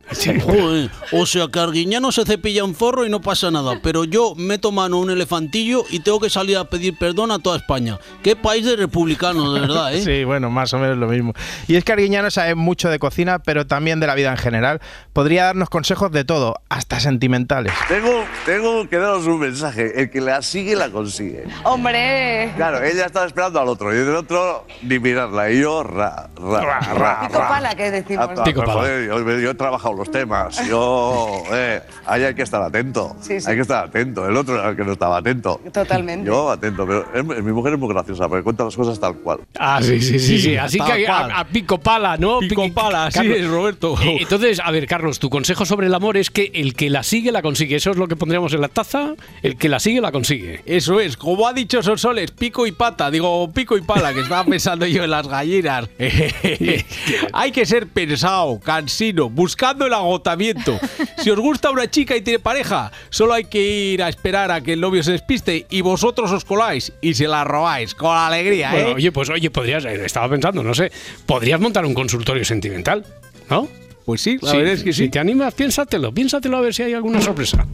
[0.44, 4.36] Joder, o sea que Arguiñano se cepilla un zorro y no pasa nada, pero yo
[4.36, 7.98] meto mano a un elefantillo y tengo que salir a pedir perdón a toda España.
[8.22, 10.02] Qué país de republicanos, de verdad, ¿eh?
[10.06, 11.34] Sí, bueno, más o menos lo mismo.
[11.68, 14.80] Y es que Arguiñano sabe mucho de cocina, pero también de la vida en general.
[15.14, 17.74] Podría darnos consejos de todo, hasta sentimentales.
[17.88, 20.02] Tengo, tengo que daros un mensaje.
[20.02, 21.46] El que la sigue, la consigue.
[21.64, 22.52] ¡Hombre!
[22.56, 25.52] Claro, ella estaba esperando al otro y el otro ni mirarla.
[25.52, 27.48] Y yo, ra, ra, ra, ra.
[27.48, 28.30] pala, que decimos.
[28.36, 30.68] Joder, yo, yo he trabajado los temas.
[30.68, 33.16] Yo, eh, ahí hay que estar atento.
[33.22, 33.50] Sí, sí.
[33.50, 34.28] Hay que estar atento.
[34.28, 35.60] El otro era el que no estaba atento.
[35.74, 36.26] Totalmente.
[36.28, 39.40] Yo atento, pero es- mi mujer es muy graciosa porque cuenta las cosas tal cual.
[39.60, 40.58] Ah, sí, sí, sí, sí.
[40.58, 42.40] Así Tal que a, a pico pala, ¿no?
[42.40, 43.96] Pico pala, así es, Roberto.
[44.04, 47.32] entonces, a ver, Carlos, tu consejo sobre el amor es que el que la sigue,
[47.32, 47.76] la consigue.
[47.76, 49.14] Eso es lo que pondríamos en la taza.
[49.44, 50.62] El que la sigue, la consigue.
[50.66, 54.44] Eso es, como ha dicho Sonsoles, pico y pata, digo pico y pala, que estaba
[54.44, 55.88] pensando yo en las gallinas.
[57.34, 60.80] Hay que ser pensado, cansino, buscando el agotamiento.
[61.18, 64.62] Si os gusta una chica y tiene pareja, solo hay que ir a esperar a
[64.62, 68.78] que el novio se despiste y vosotros os coláis y se la robáis con alegría,
[68.78, 68.94] ¿eh?
[68.94, 70.92] Oye, pues oye, podrías, eh, estaba pensando, no sé,
[71.26, 73.06] podrías montar un consultorio sentimental,
[73.50, 73.68] ¿no?
[74.06, 76.94] Pues sí, la verdad es que Si te animas, piénsatelo, piénsatelo a ver si hay
[76.94, 77.66] alguna sorpresa.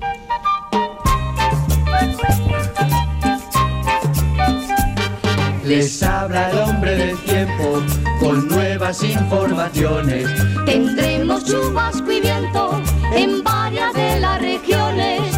[5.65, 7.83] Les habla el hombre del tiempo
[8.19, 10.27] con nuevas informaciones.
[10.65, 12.81] Tendremos chubasco y viento
[13.13, 15.30] en varias de las regiones.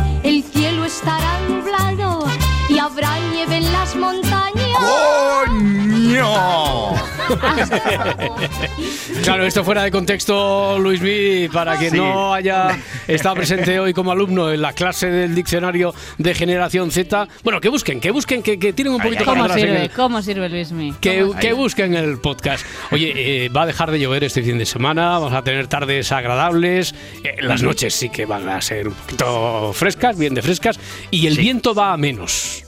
[9.24, 11.90] Claro, esto fuera de contexto, Luismi, para Sí.
[11.96, 17.28] no haya estado presente hoy como alumno en la clase del diccionario de generación Z.
[17.44, 19.82] Bueno, que busquen, que busquen, que, que tienen un poquito ¿Cómo atrás en sirve?
[19.84, 20.94] el- ¿Cómo sirve Luismi?
[21.00, 22.66] Que, ¿Cómo que busquen el podcast.
[22.92, 26.12] Oye, eh, va a dejar de llover este fin de semana, vamos a tener tardes
[26.12, 30.80] agradables, eh, las noches sí que van a ser un poquito frescas, bien de frescas,
[31.12, 32.63] y el viento va a menos.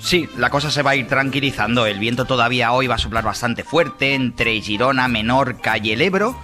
[0.00, 1.86] Sí, la cosa se va a ir tranquilizando.
[1.86, 6.38] El viento todavía hoy va a soplar bastante fuerte entre Girona, Menorca y el Ebro.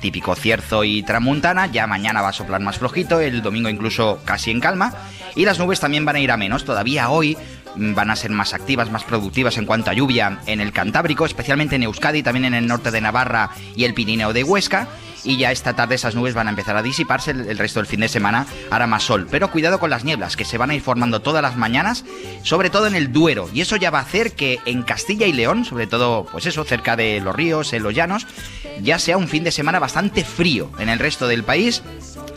[0.00, 1.66] Típico cierzo y tramuntana.
[1.66, 4.94] Ya mañana va a soplar más flojito, el domingo incluso casi en calma.
[5.34, 6.64] Y las nubes también van a ir a menos.
[6.64, 7.36] Todavía hoy
[7.76, 11.24] mm, van a ser más activas, más productivas en cuanto a lluvia en el Cantábrico,
[11.24, 14.88] especialmente en Euskadi, también en el norte de Navarra y el Pirineo de Huesca.
[15.24, 17.86] Y ya esta tarde esas nubes van a empezar a disiparse, el, el resto del
[17.86, 19.26] fin de semana hará más sol.
[19.30, 22.04] Pero cuidado con las nieblas, que se van a ir formando todas las mañanas,
[22.42, 23.48] sobre todo en el Duero.
[23.52, 26.64] Y eso ya va a hacer que en Castilla y León, sobre todo, pues eso,
[26.64, 28.26] cerca de los ríos, en los llanos,
[28.80, 30.70] ya sea un fin de semana bastante frío.
[30.78, 31.82] En el resto del país,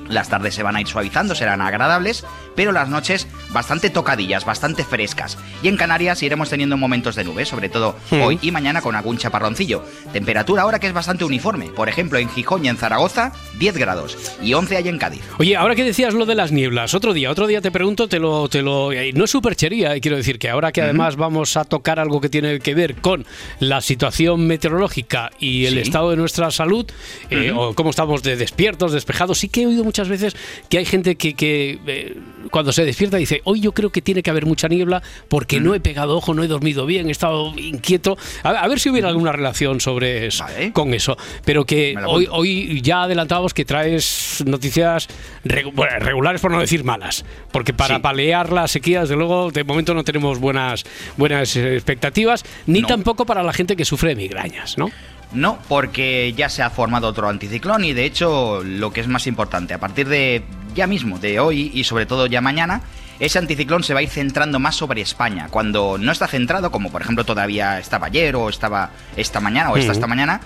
[0.07, 2.23] las tardes se van a ir suavizando, serán agradables,
[2.55, 5.37] pero las noches bastante tocadillas, bastante frescas.
[5.63, 9.17] Y en Canarias iremos teniendo momentos de nubes, sobre todo hoy y mañana con algún
[9.17, 9.83] chaparroncillo.
[10.13, 11.69] Temperatura ahora que es bastante uniforme.
[11.69, 14.17] Por ejemplo, en Gijón y en Zaragoza, 10 grados.
[14.41, 15.21] Y 11 hay en Cádiz.
[15.39, 18.19] Oye, ahora que decías lo de las nieblas, otro día, otro día te pregunto, te
[18.19, 21.57] lo, te lo, eh, no es superchería, eh, quiero decir que ahora que además vamos
[21.57, 23.25] a tocar algo que tiene que ver con
[23.59, 25.79] la situación meteorológica y el Sí.
[25.81, 26.85] estado de nuestra salud,
[27.29, 30.35] eh, o cómo estamos de despiertos, despejados, sí que he oído muchas veces
[30.69, 32.17] que hay gente que, que, eh,
[32.51, 35.73] cuando se despierta dice, hoy yo creo que tiene que haber mucha niebla porque no
[35.75, 38.17] he pegado ojo, no he dormido bien, he estado inquieto.
[38.43, 41.17] A, a ver si hubiera alguna relación sobre eso, con eso.
[41.43, 42.35] Pero que hoy, apunto.
[42.69, 45.07] Hoy ya adelantábamos que traes noticias
[45.43, 47.25] regulares, por no decir malas.
[47.51, 48.01] Porque para Sí.
[48.01, 50.83] paliar la sequía, desde luego, de momento no tenemos buenas,
[51.17, 52.87] buenas eh, expectativas, ni No.
[52.87, 54.89] tampoco para la gente que sufre de migrañas, ¿no?
[55.31, 59.27] No, porque ya se ha formado otro anticiclón y de hecho lo que es más
[59.27, 60.43] importante, a partir de
[60.75, 62.81] ya mismo, de hoy y sobre todo ya mañana,
[63.19, 65.47] ese anticiclón se va a ir centrando más sobre España.
[65.49, 69.77] Cuando no está centrado, como por ejemplo todavía estaba ayer o estaba esta mañana o
[69.77, 70.41] está esta mañana,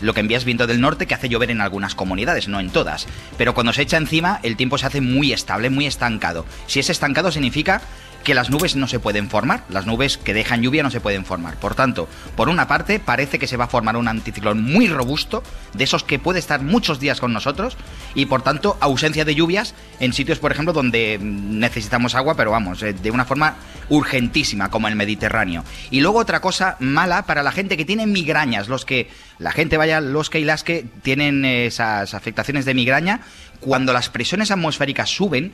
[0.00, 2.70] lo que envía es viento del norte que hace llover en algunas comunidades, no en
[2.70, 3.06] todas.
[3.36, 6.44] Pero cuando se echa encima, el tiempo se hace muy estable, muy estancado.
[6.66, 7.82] Si es estancado significa
[8.24, 11.24] que las nubes no se pueden formar, las nubes que dejan lluvia no se pueden
[11.24, 11.56] formar.
[11.56, 15.42] Por tanto, por una parte, parece que se va a formar un anticiclón muy robusto,
[15.74, 17.76] de esos que puede estar muchos días con nosotros,
[18.14, 22.82] y por tanto, ausencia de lluvias en sitios, por ejemplo, donde necesitamos agua, pero vamos,
[22.82, 23.56] eh, de una forma
[23.90, 25.62] urgentísima, como el Mediterráneo.
[25.90, 29.76] Y luego otra cosa mala para la gente que tiene migrañas, los que, la gente
[29.76, 33.20] vaya, los que y las que tienen esas afectaciones de migraña,
[33.60, 35.52] cuando las presiones atmosféricas suben,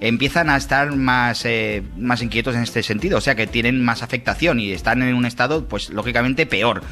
[0.00, 4.02] empiezan a estar más, eh, más inquietos en este sentido, o sea que tienen más
[4.02, 6.82] afectación y están en un estado, pues lógicamente peor.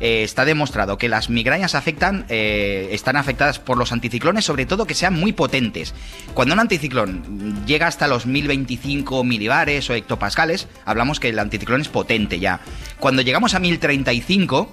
[0.00, 4.86] Eh, está demostrado que las migrañas afectan, eh, están afectadas por los anticiclones, sobre todo
[4.86, 5.94] que sean muy potentes.
[6.34, 11.88] Cuando un anticiclón llega hasta los 1025 milibares o hectopascales, hablamos que el anticiclón es
[11.88, 12.60] potente ya.
[13.00, 14.70] Cuando llegamos a 1035,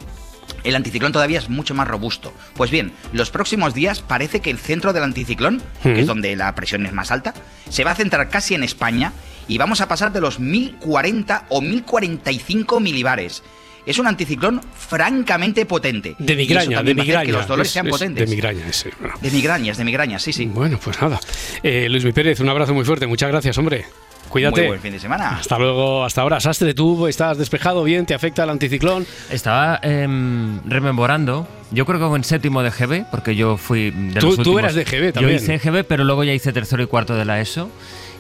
[0.64, 2.34] el anticiclón todavía es mucho más robusto.
[2.56, 6.54] Pues bien, los próximos días parece que el centro del anticiclón, que es donde la
[6.56, 7.34] presión es más alta,
[7.70, 9.14] se va a centrar casi en España
[9.48, 13.44] y vamos a pasar de los 1040 o 1045 milibares.
[13.86, 16.16] Es un anticiclón francamente potente.
[16.18, 17.26] De migraña, de migraña.
[17.26, 18.30] Que los dolores Es- sean es potentes.
[18.30, 18.92] De migraña, ese.
[18.98, 19.16] bueno.
[19.22, 20.46] De migrañas, de migrañas, sí, sí.
[20.46, 21.20] Bueno, pues nada.
[21.62, 23.08] Eh, Luis Mi Pérez, un abrazo muy fuerte.
[23.08, 23.86] Muchas gracias, hombre.
[24.34, 24.62] Cuídate.
[24.62, 25.38] Muy buen fin de semana.
[25.38, 26.40] Hasta luego, hasta ahora.
[26.40, 29.06] Sastre, tú estás despejado bien, te afecta el anticiclón.
[29.30, 31.48] Estaba em, rememorando.
[31.70, 34.60] Yo creo que en séptimo de GB, porque yo fui de Tú- los tú últimos.
[34.62, 35.38] eras de GB también.
[35.38, 37.70] Yo hice GB, pero luego ya hice tercero y cuarto de la ESO.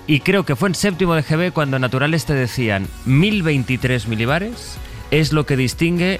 [0.05, 4.77] Y creo que fue en séptimo de GB cuando naturales te decían 1023 milibares
[5.09, 6.19] es lo que distingue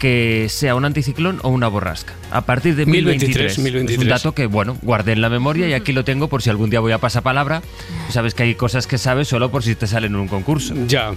[0.00, 2.14] que sea un anticiclón o una borrasca.
[2.32, 3.36] A partir de 1023.
[3.36, 4.08] 1023, Es un 1023.
[4.08, 6.80] dato que, bueno, guardé en la memoria y aquí lo tengo por si algún día
[6.80, 7.62] voy a pasapalabra.
[8.08, 10.74] Sabes que hay cosas que sabes solo por si te salen en un concurso.
[10.88, 11.12] Ya,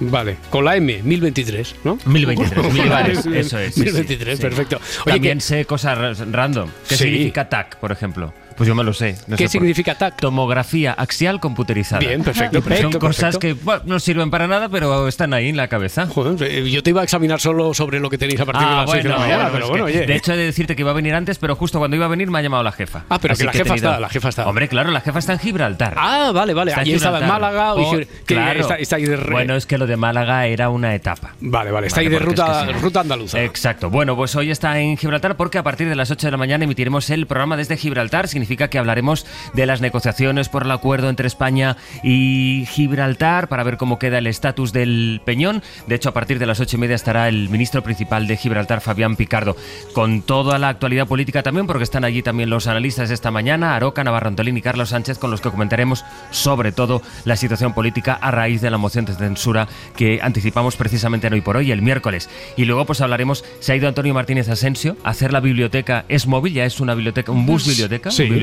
[0.00, 0.36] vale.
[0.50, 1.98] Con la M, 1023, ¿no?
[2.06, 3.74] 1023, milibares, eso es.
[3.74, 4.42] sí, sí, 1023, sí.
[4.42, 4.80] perfecto.
[5.06, 6.70] Oye, También que- sé cosas ra- random.
[6.88, 7.04] ¿Qué Sí.
[7.04, 8.32] significa TAC, por ejemplo?
[8.56, 9.16] Pues yo me lo sé.
[9.26, 10.16] no ¿Qué sé por- significa TAC?
[10.20, 12.00] Tomografía axial computerizada.
[12.00, 13.40] Bien, perfecto, Son perfecto, cosas perfecto.
[13.40, 16.06] que bueno, no sirven para nada, pero están ahí en la cabeza.
[16.06, 18.74] Joder, eh, yo te iba a examinar solo sobre lo que tenéis a partir de
[18.74, 20.06] las 6 de la mañana, bueno, pero bueno, que, oye.
[20.06, 22.08] De hecho, he de decirte que iba a venir antes, pero justo cuando iba a
[22.08, 23.04] venir me ha llamado la jefa.
[23.08, 24.46] Ah, pero que la he jefa tenido- está, la jefa está.
[24.48, 25.94] Hombre, claro, la jefa está en Gibraltar.
[25.96, 26.70] Ah, vale, vale.
[26.70, 27.28] Está en Allí estaba en.
[27.28, 27.74] Málaga.
[27.74, 28.60] Oh, y que claro.
[28.60, 31.34] está, está ahí de re- Bueno, es que lo de Málaga era una etapa.
[31.40, 31.88] Vale, vale.
[31.88, 32.80] Está ahí de es ruta, que sí.
[32.80, 33.42] ruta andaluza.
[33.42, 33.90] Exacto.
[33.90, 36.64] Bueno, pues hoy está en Gibraltar porque a partir de las 8 de la mañana
[36.64, 38.28] emitiremos el programa desde Gibraltar.
[38.44, 43.78] Significa que hablaremos de las negociaciones por el acuerdo entre España y Gibraltar para ver
[43.78, 45.62] cómo queda el estatus del Peñón.
[45.86, 48.82] De hecho, a partir de las 8 y media estará el ministro principal de Gibraltar,
[48.82, 49.56] Fabián Picardo,
[49.94, 54.04] con toda la actualidad política también, porque están allí también los analistas esta mañana, Aroca,
[54.04, 58.30] Navarro Antolín y Carlos Sánchez, con los que comentaremos sobre todo la situación política a
[58.30, 62.28] raíz de la moción de censura que anticipamos precisamente en hoy por hoy, el miércoles.
[62.58, 66.26] Y luego pues hablaremos, se ha ido Antonio Martínez Asensio a hacer la biblioteca, es
[66.26, 68.24] móvil, ya es una biblioteca, un bus biblioteca, Sí.
[68.24, 68.33] un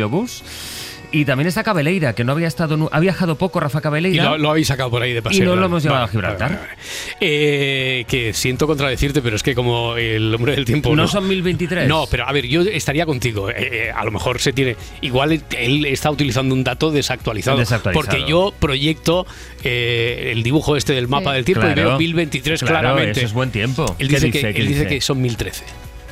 [1.14, 4.24] y también está Cabeleira, que no había estado, ha viajado poco Rafa Y Cabeleira.
[4.24, 5.44] lo, lo habéis sacado por ahí de paseo.
[5.44, 6.50] y no lo hemos llevado Vale, a Gibraltar.
[6.52, 6.78] vale, vale.
[7.20, 10.96] Eh, que siento contradecirte, pero es que como el hombre del tiempo.
[10.96, 11.86] ¿No son 1023?
[11.90, 13.50] No, pero a ver, yo estaría contigo.
[13.50, 14.78] Eh, eh, a lo mejor se tiene.
[15.02, 17.58] Igual él- está utilizando un dato desactualizado.
[17.58, 18.08] Desactualizado.
[18.08, 19.28] Porque yo proyecto
[19.66, 21.36] eh, el dibujo este del mapa Sí.
[21.36, 23.20] del tiempo y veo 1023 Claro, claramente.
[23.20, 23.98] eso es buen tiempo.
[24.00, 24.42] Él ¿Qué dice, dice?
[24.48, 24.96] que, ¿Qué él dice dice?
[24.96, 25.66] que son 1013.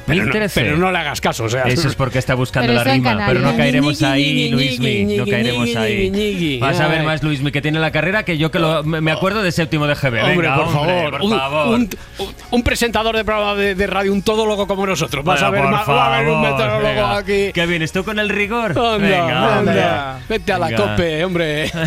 [0.10, 0.62] Pero no, 1013.
[0.62, 1.64] pero no le hagas caso, o sea.
[1.64, 5.76] Eso es porque está buscando Pero la rima, pero no caeremos ahí, Luismi, no caeremos
[5.76, 6.60] ahí.
[6.60, 9.42] Vas a ver más Luismi que tiene la carrera que yo que lo, me acuerdo
[9.44, 10.06] de séptimo de GB.
[10.24, 11.68] Hombre, Venga, por hombre, favor, por un, favor.
[11.68, 15.24] un- un- un presentador de programa de, de radio, un todólogo como nosotros.
[15.24, 17.18] Vas a ver, ma- va a haber un meteorólogo venga.
[17.18, 17.52] aquí.
[17.54, 18.72] ¿Qué vienes tú con el rigor?
[18.72, 19.82] Anda, venga, hombre.
[19.84, 20.20] anda.
[20.28, 20.78] Vete a la Venga.
[20.90, 21.72] cope, hombre.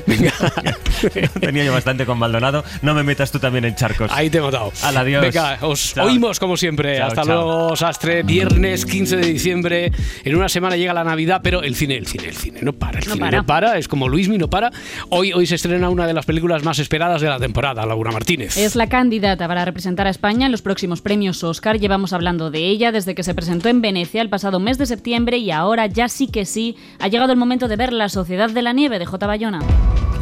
[1.40, 2.64] Tenía yo bastante con Maldonado.
[2.82, 4.10] No me metas tú también en charcos.
[4.12, 4.72] Ahí te he matado.
[4.82, 5.22] Al adiós.
[5.22, 6.06] Venga, os Chao.
[6.06, 6.98] oímos como siempre.
[6.98, 7.34] Chao, Hasta chao.
[7.34, 8.22] luego, Sastre.
[8.22, 9.90] Viernes 15 de diciembre.
[10.24, 13.00] En una semana llega la Navidad, pero el cine, el cine, el cine no para.
[13.00, 13.38] El No cine para.
[13.38, 13.78] no para.
[13.78, 14.70] Es como Luismi, no para.
[15.08, 18.56] Hoy, hoy se estrena una de las películas más esperadas de la temporada, Laura Martínez.
[18.56, 21.78] Es la candidata para representar a España en los próximos premios Oscar.
[21.80, 25.38] Llevamos hablando de ella desde que se presentó en Venecia el pasado mes de septiembre
[25.38, 28.62] y ahora ya sí que sí ha llegado el momento de ver La Sociedad de
[28.62, 29.26] la Nieve de J.
[29.26, 29.60] Bayona.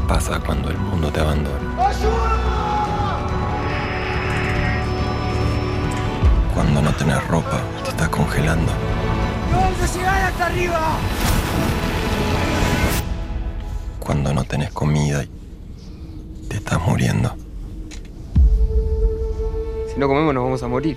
[0.06, 1.58] pasa cuando el mundo te abandona?
[1.76, 2.08] Cuando
[6.98, 8.72] tenés ropa, te estás congelando.
[10.26, 10.98] hasta arriba!
[14.00, 15.28] Cuando no tenés comida y
[16.48, 17.34] te estás muriendo.
[19.92, 20.96] Si no comemos nos vamos a morir.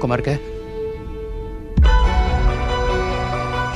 [0.00, 0.40] ¿Comer qué?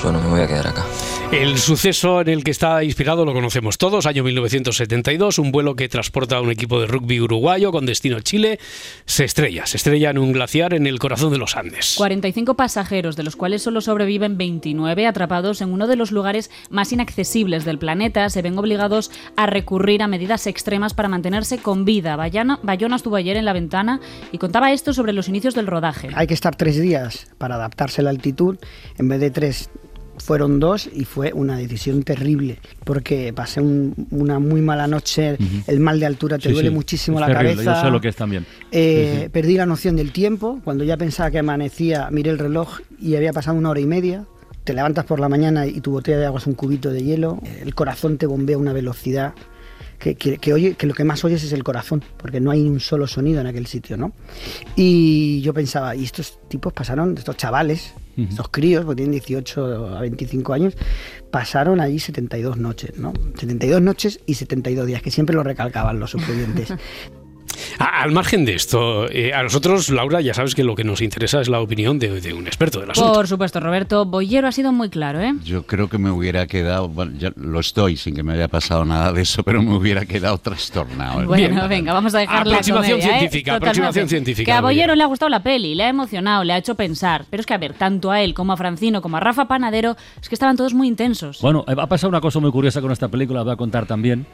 [0.03, 0.85] Yo no me voy a quedar acá.
[1.33, 5.89] El suceso en el que está inspirado lo conocemos todos, año 1972, un vuelo que
[5.89, 8.61] transporta a un equipo de rugby uruguayo con destino Chile,
[9.07, 11.95] se estrella, se estrella en un glaciar en el corazón de los Andes.
[11.97, 16.93] 45 pasajeros, de los cuales solo sobreviven 29 atrapados en uno de los lugares más
[16.93, 22.15] inaccesibles del planeta, se ven obligados a recurrir a medidas extremas para mantenerse con vida.
[22.15, 24.01] Bayona, Bayona estuvo ayer en la ventana
[24.33, 26.11] y contaba esto sobre los inicios del rodaje.
[26.15, 28.59] Hay que estar tres días para adaptarse a la altitud.
[28.99, 29.71] En vez de tres,
[30.19, 35.37] fueron dos y fue una decisión terrible porque pasé un- una muy mala noche.
[35.67, 37.75] El mal de altura te Sí, duele sí, muchísimo es la terrible, cabeza.
[37.83, 38.47] Yo sé lo que es también.
[38.71, 39.29] Eh, sí.
[39.31, 40.61] Perdí la noción del tiempo.
[40.65, 44.25] Cuando ya pensaba que amanecía, miré el reloj y había pasado una hora y media.
[44.65, 47.41] Te levantas por la mañana y tu botella de agua es un cubito de hielo.
[47.61, 49.35] El corazón te bombea a una velocidad
[49.99, 52.61] que, que- que oye, que lo que más oyes es el corazón, porque no hay
[52.63, 54.13] un solo sonido en aquel sitio, ¿no?
[54.77, 58.29] Y yo pensaba, y estos tipos pasaron, estos chavales, Ujú.
[58.29, 60.77] estos críos, porque tienen 18 a 25 años,
[61.31, 63.13] pasaron allí 72 noches, ¿no?
[63.39, 66.75] 72 noches y 72 días, que siempre lo recalcaban los supervivientes.
[67.79, 71.01] A- al margen de esto, eh, a nosotros, Laura, ya sabes que lo que nos
[71.01, 73.13] interesa es la opinión de, de un experto del asunto.
[73.13, 75.33] Por supuesto, Roberto, Bollero ha sido muy claro, ¿eh?
[75.45, 78.85] Yo creo que me hubiera quedado, bueno, ya lo estoy sin que me haya pasado
[78.85, 81.27] nada de eso, pero me hubiera quedado trastornado.
[81.27, 83.19] Bueno, venga, vamos a dejar la Aproximación comedia, ¿eh?
[83.21, 83.69] científica, Totalmente.
[83.69, 84.95] aproximación científica, Que a Bollero.
[84.95, 87.25] Le ha gustado la peli, le ha emocionado, le ha hecho pensar.
[87.31, 89.97] Pero es que, a ver, tanto a él como a Francino como a Rafa Panadero,
[90.21, 91.41] es que estaban todos muy intensos.
[91.41, 93.87] Bueno, eh, ha pasado una cosa muy curiosa con esta película, la voy a contar
[93.87, 94.27] también.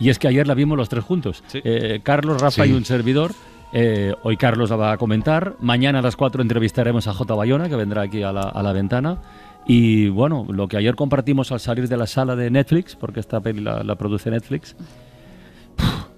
[0.00, 1.44] Y es que ayer la vimos los tres juntos.
[1.52, 2.70] Eh, Carlos, Rafa Sí.
[2.70, 3.32] y un servidor.
[3.72, 5.54] Eh, hoy Carlos la va a comentar.
[5.60, 7.34] Mañana a las 4 entrevistaremos a J.
[7.34, 9.18] Bayona, que vendrá aquí a la, a la ventana.
[9.66, 13.40] Y bueno, lo que ayer compartimos al salir de la sala de Netflix, porque esta
[13.40, 14.74] peli la, la produce Netflix,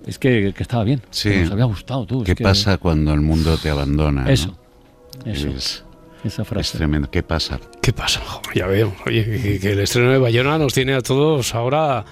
[0.06, 1.02] es que, que estaba bien.
[1.10, 1.28] Sí.
[1.30, 2.20] que nos había gustado, tú.
[2.22, 4.22] es ¿Qué que- pasa cuando el mundo te abandona?
[4.22, 4.30] no?
[4.30, 4.56] Eso,
[5.24, 5.48] eso.
[5.48, 5.84] Es,
[6.24, 6.60] esa frase.
[6.60, 7.10] es tremendo.
[7.10, 7.58] ¿Qué pasa?
[7.80, 8.20] ¿Qué pasa?
[8.24, 8.94] Joder, ya veo.
[9.06, 12.04] Oye, que, que el estreno de Bayona nos tiene a todos ahora.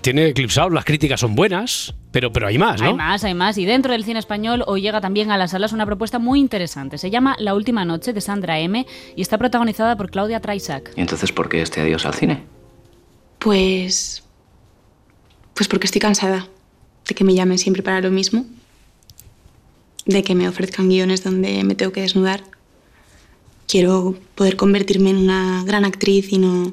[0.00, 2.88] Tiene eclipsados, las críticas son buenas, pero, pero hay más, ¿no?
[2.88, 3.58] Hay más, hay más.
[3.58, 6.98] Y dentro del cine español hoy llega también a las salas una propuesta muy interesante.
[6.98, 8.86] Se llama La Última Noche de Sandra M.
[9.16, 10.92] y está protagonizada por Claudia Traisac.
[10.96, 12.44] ¿Y entonces por qué este adiós al cine?
[13.38, 14.22] Pues.
[15.54, 16.48] Pues porque estoy cansada
[17.06, 18.46] de que me llamen siempre para lo mismo.
[20.06, 22.42] De que me ofrezcan guiones donde me tengo que desnudar.
[23.66, 26.72] Quiero poder convertirme en una gran actriz y no.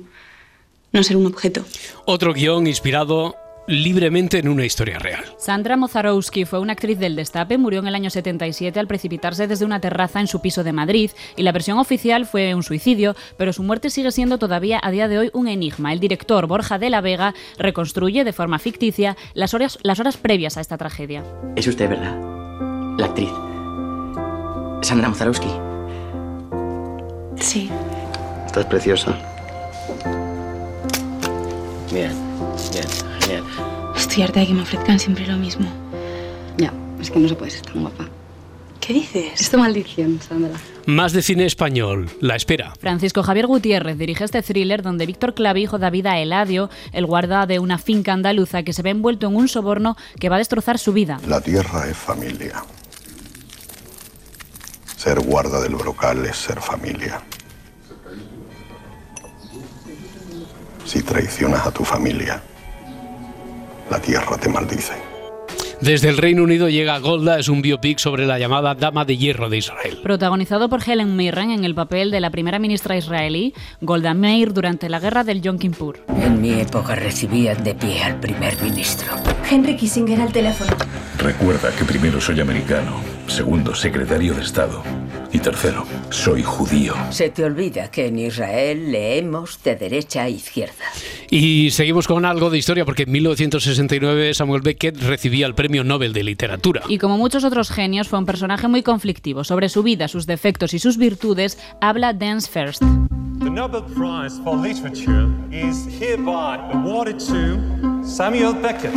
[0.91, 1.63] No ser un objeto.
[2.05, 3.35] Otro guion inspirado
[3.67, 5.23] libremente en una historia real.
[5.37, 9.65] Sandra Mozarowski fue una actriz del Destape, murió en el año 77 al precipitarse desde
[9.65, 13.53] una terraza en su piso de Madrid y la versión oficial fue un suicidio, pero
[13.53, 15.93] su muerte sigue siendo todavía a día de hoy un enigma.
[15.93, 20.57] El director Borja de la Vega reconstruye de forma ficticia las horas, las horas previas
[20.57, 21.23] a esta tragedia.
[21.55, 22.19] Es usted, ¿verdad?
[22.97, 23.29] La actriz.
[24.81, 25.49] Sandra Mozarowski.
[27.37, 27.69] Sí.
[28.45, 29.40] Estás preciosa.
[31.91, 32.13] Bien,
[32.71, 32.85] bien,
[33.19, 33.43] genial.
[33.97, 35.67] Estoy harta de que me ofrezcan siempre lo mismo.
[36.57, 38.07] Ya, es que no se puede ser tan guapa.
[38.79, 39.41] ¿Qué dices?
[39.41, 40.57] Esto maldición, Sandra.
[40.85, 42.73] Más de cine español, La Espera.
[42.79, 47.45] Francisco Javier Gutiérrez dirige este thriller donde Víctor Clavijo da vida a Eladio, el guarda
[47.45, 50.79] de una finca andaluza que se ve envuelto en un soborno que va a destrozar
[50.79, 51.19] su vida.
[51.27, 52.63] La tierra es familia.
[54.95, 57.21] Ser guarda del brocal es ser familia.
[60.91, 62.41] Si traicionas a tu familia,
[63.89, 64.91] la tierra te maldice.
[65.79, 69.47] Desde el Reino Unido llega Golda, es un biopic sobre la llamada Dama de Hierro
[69.47, 69.99] de Israel.
[70.03, 74.89] Protagonizado por Helen Mirren en el papel de la primera ministra israelí, Golda Meir, durante
[74.89, 76.03] la guerra del Yom Kippur.
[76.21, 79.13] En mi época recibían de pie al primer ministro.
[79.49, 80.75] Henry Kissinger al teléfono.
[81.19, 84.83] Recuerda que primero soy americano, segundo secretario de Estado
[85.33, 86.93] y tercero, soy judío.
[87.09, 90.85] Se te olvida que en Israel leemos de derecha a izquierda.
[91.29, 96.13] Y seguimos con algo de historia porque en 1969 Samuel Beckett recibía el Premio Nobel
[96.13, 96.81] de Literatura.
[96.87, 99.43] Y como muchos otros genios, fue un personaje muy conflictivo.
[99.43, 102.81] Sobre su vida, sus defectos y sus virtudes, habla Dance First.
[103.39, 107.57] The Nobel Prize for Literature is hereby awarded to
[108.03, 108.93] Samuel Beckett.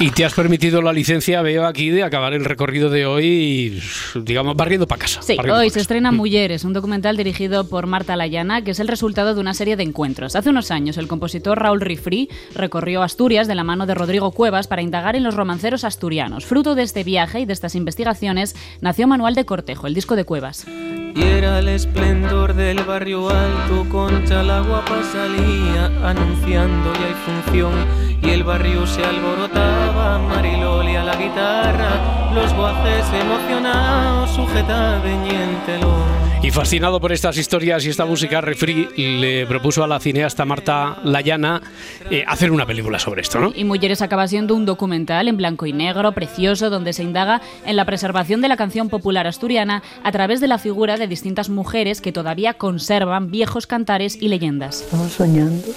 [0.00, 3.80] Y te has permitido la licencia, veo aquí, de acabar el recorrido de hoy,
[4.16, 5.22] digamos, barriendo para casa.
[5.22, 6.16] Sí, hoy pa' se estrena Mm.
[6.16, 9.84] Mujeres, un documental dirigido por Marta Layana, que es el resultado de una serie de
[9.84, 10.34] encuentros.
[10.34, 14.66] Hace unos años, el compositor Raúl Rifri recorrió Asturias de la mano de Rodrigo Cuevas
[14.66, 16.44] para indagar en los romanceros asturianos.
[16.44, 20.24] Fruto de este viaje y de estas investigaciones, nació Manual de Cortejo, el disco de
[20.24, 20.66] Cuevas.
[21.14, 27.72] Y era el esplendor del barrio alto, Concha la guapa salía anunciando ya hay función.
[28.20, 36.23] Y el barrio se alborotaba, Mariloli a la guitarra, los guajes emocionados sujetaban y el.
[36.44, 40.98] Y fascinado por estas historias y esta música, Refri le propuso a la cineasta Marta
[41.02, 41.62] Layana
[42.10, 43.50] eh, hacer una película sobre esto, ¿no?
[43.54, 47.76] Y Mujeres acaba siendo un documental en blanco y negro, precioso, donde se indaga en
[47.76, 52.02] la preservación de la canción popular asturiana a través de la figura de distintas mujeres
[52.02, 54.82] que todavía conservan viejos cantares y leyendas.
[54.82, 55.68] Estaba soñando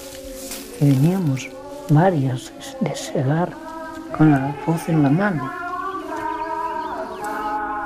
[0.78, 1.48] que veníamos
[1.88, 3.54] varias de segar
[4.18, 5.50] con la voz en la mano.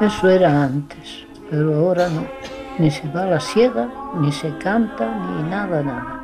[0.00, 2.41] Eso era antes, pero ahora no.
[2.78, 6.20] Ni se va a la siega, ni se canta, ni nada, nada.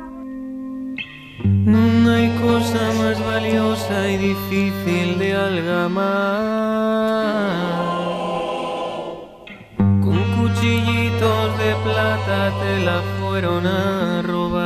[1.45, 6.05] No hay cosa más valiosa y difícil de algamar.
[9.77, 14.63] Con cuchillitos de plata te la fueron a robar.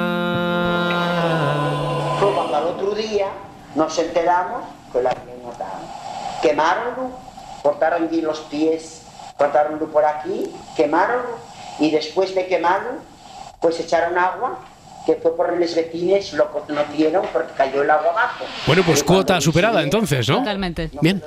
[2.20, 3.28] Fue cuando al otro día
[3.76, 4.62] nos enteramos
[4.94, 5.82] que la habían matado.
[6.42, 7.10] Quemaronlo,
[7.62, 9.06] cortaron allí los pies,
[9.38, 13.00] cortaronlo por aquí, quemaronlo y después de quemarlo,
[13.62, 14.60] pues echaron agua
[15.06, 18.46] que fue por los vecinos, lo conocieron porque cayó el agua abajo.
[18.66, 20.38] Bueno, pues cuota superada entonces, ¿no?
[20.40, 20.90] Totalmente.
[21.02, 21.22] Bien.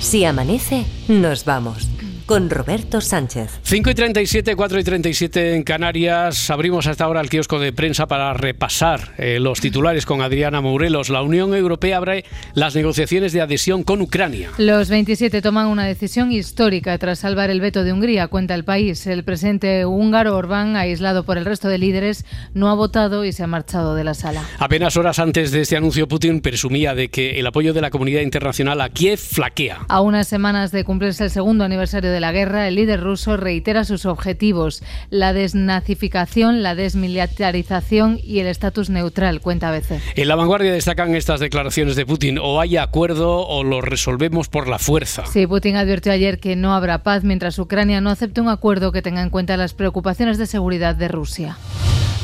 [0.00, 1.88] Si amanece, nos vamos.
[2.26, 3.60] Con Roberto Sánchez.
[3.62, 6.50] 5 y 37, 4 y 37 en Canarias.
[6.50, 11.08] Abrimos hasta ahora el kiosco de prensa para repasar eh, los titulares con Adriana Mourelos.
[11.08, 14.50] La Unión Europea abre las negociaciones de adhesión con Ucrania.
[14.58, 19.06] Los 27 toman una decisión histórica tras salvar el veto de Hungría, cuenta el país.
[19.06, 23.44] El presidente húngaro Orbán, aislado por el resto de líderes, no ha votado y se
[23.44, 24.42] ha marchado de la sala.
[24.58, 28.22] Apenas horas antes de este anuncio, Putin presumía de que el apoyo de la comunidad
[28.22, 29.86] internacional a Kiev flaquea.
[29.88, 33.84] A unas semanas de cumplirse el segundo aniversario de la guerra, el líder ruso reitera
[33.84, 40.00] sus objetivos: la desnazificación, la desmilitarización y el estatus neutral, cuenta ABC.
[40.14, 44.68] En la vanguardia destacan estas declaraciones de Putin: o hay acuerdo o lo resolvemos por
[44.68, 45.24] la fuerza.
[45.26, 49.02] Sí, Putin advirtió ayer que no habrá paz mientras Ucrania no acepte un acuerdo que
[49.02, 51.56] tenga en cuenta las preocupaciones de seguridad de Rusia.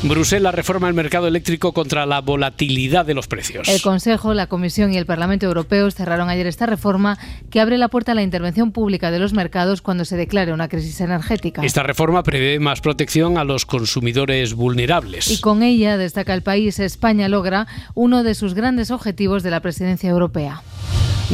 [0.03, 3.69] Bruselas reforma el mercado eléctrico contra la volatilidad de los precios.
[3.69, 7.17] El Consejo, la Comisión y el Parlamento Europeo cerraron ayer esta reforma
[7.49, 10.67] que abre la puerta a la intervención pública de los mercados cuando se declare una
[10.67, 11.63] crisis energética.
[11.63, 15.29] Esta reforma prevé más protección a los consumidores vulnerables.
[15.29, 19.59] Y con ella, destaca el país, España logra uno de sus grandes objetivos de la
[19.59, 20.63] presidencia europea.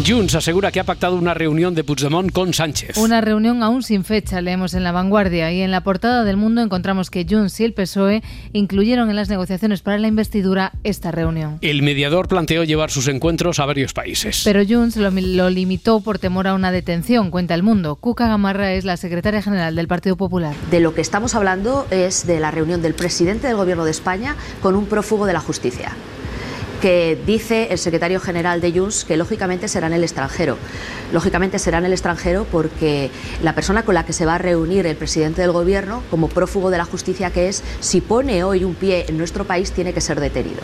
[0.05, 2.95] Junts asegura que ha pactado una reunión de Puigdemont con Sánchez.
[2.97, 6.61] Una reunión aún sin fecha, leemos en La Vanguardia, y en la portada del Mundo
[6.61, 11.57] encontramos que Junts y el PSOE incluyeron en las negociaciones para la investidura esta reunión.
[11.61, 14.41] El mediador planteó llevar sus encuentros a varios países.
[14.45, 17.95] Pero Junts lo, lo limitó por temor a una detención, cuenta el Mundo.
[17.95, 20.55] Cuca Gamarra es la secretaria general del Partido Popular.
[20.71, 24.35] De lo que estamos hablando es de la reunión del presidente del Gobierno de España
[24.61, 25.91] con un prófugo de la justicia
[26.81, 30.57] que dice el secretario general de Junts que lógicamente será en el extranjero.
[31.11, 33.09] Lógicamente será en el extranjero porque
[33.41, 36.69] la persona con la que se va a reunir el presidente del gobierno, como prófugo
[36.69, 40.01] de la justicia que es, si pone hoy un pie en nuestro país, tiene que
[40.01, 40.61] ser detenido.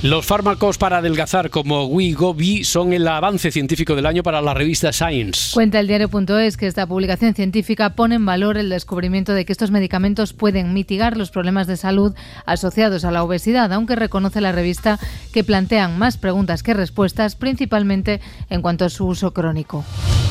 [0.00, 4.92] Los fármacos para adelgazar como Wegovy son el avance científico del año para la revista
[4.92, 5.52] Science.
[5.52, 9.72] Cuenta el diario.es que esta publicación científica pone en valor el descubrimiento de que estos
[9.72, 12.14] medicamentos pueden mitigar los problemas de salud
[12.46, 15.00] asociados a la obesidad, aunque reconoce la revista
[15.32, 19.84] que plantean más preguntas que respuestas, principalmente en cuanto a su uso crónico.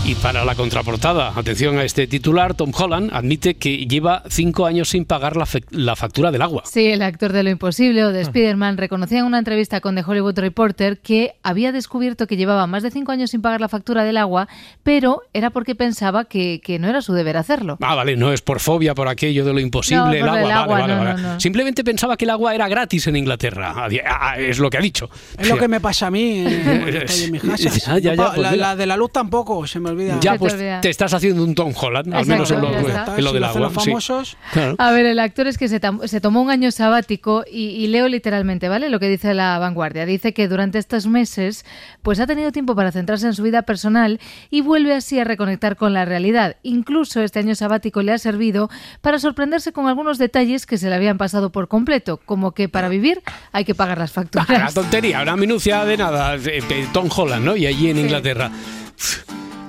[0.05, 4.87] Y para la contraportada, atención a este titular, Tom Holland admite que lleva cinco años
[4.87, 6.63] sin pagar la, factura del agua.
[6.65, 10.03] Sí, el actor de Lo Imposible o de Spider-Man reconocía en una entrevista con The
[10.05, 14.03] Hollywood Reporter que había descubierto que llevaba más de cinco años sin pagar la factura
[14.03, 14.47] del agua,
[14.83, 17.77] pero era porque pensaba que, que no era su deber hacerlo.
[17.81, 20.43] Ah, vale, no es por fobia, por aquello de lo imposible, No, el agua, el
[20.43, 21.21] vale, agua, vale, no, vale.
[21.21, 21.39] no, no.
[21.39, 23.73] Simplemente pensaba que el agua era gratis en Inglaterra.
[23.75, 25.09] Ah, ah, Es lo que ha dicho.
[25.37, 27.69] Es lo que me pasa a mí eh, cuando estoy en mi casa.
[27.69, 30.17] Ya, ya, ya, No pa- pues la, de la luz tampoco, se me olvida.
[30.21, 33.43] Ya, pues te estás haciendo un Tom Holland, al menos en lo, en lo del
[33.43, 33.59] agua.
[33.61, 33.79] los sí.
[33.89, 34.37] famosos.
[34.53, 34.75] Claro.
[34.77, 38.07] A ver, el actor es que se, se tomó un año sabático y, y leo
[38.07, 38.89] literalmente, ¿vale?
[38.89, 40.05] Lo que dice la vanguardia.
[40.05, 41.65] Dice que durante estos meses
[42.01, 44.19] pues ha tenido tiempo para centrarse en su vida personal
[44.49, 46.57] y vuelve así a reconectar con la realidad.
[46.63, 48.69] Incluso este año sabático le ha servido
[49.01, 52.89] para sorprenderse con algunos detalles que se le habían pasado por completo, como que para
[52.89, 53.21] vivir
[53.51, 54.49] hay que pagar las facturas.
[54.49, 56.35] Una tontería, una minucia de nada.
[56.93, 57.55] Tom Holland, ¿no?
[57.55, 58.51] Y allí en Inglaterra.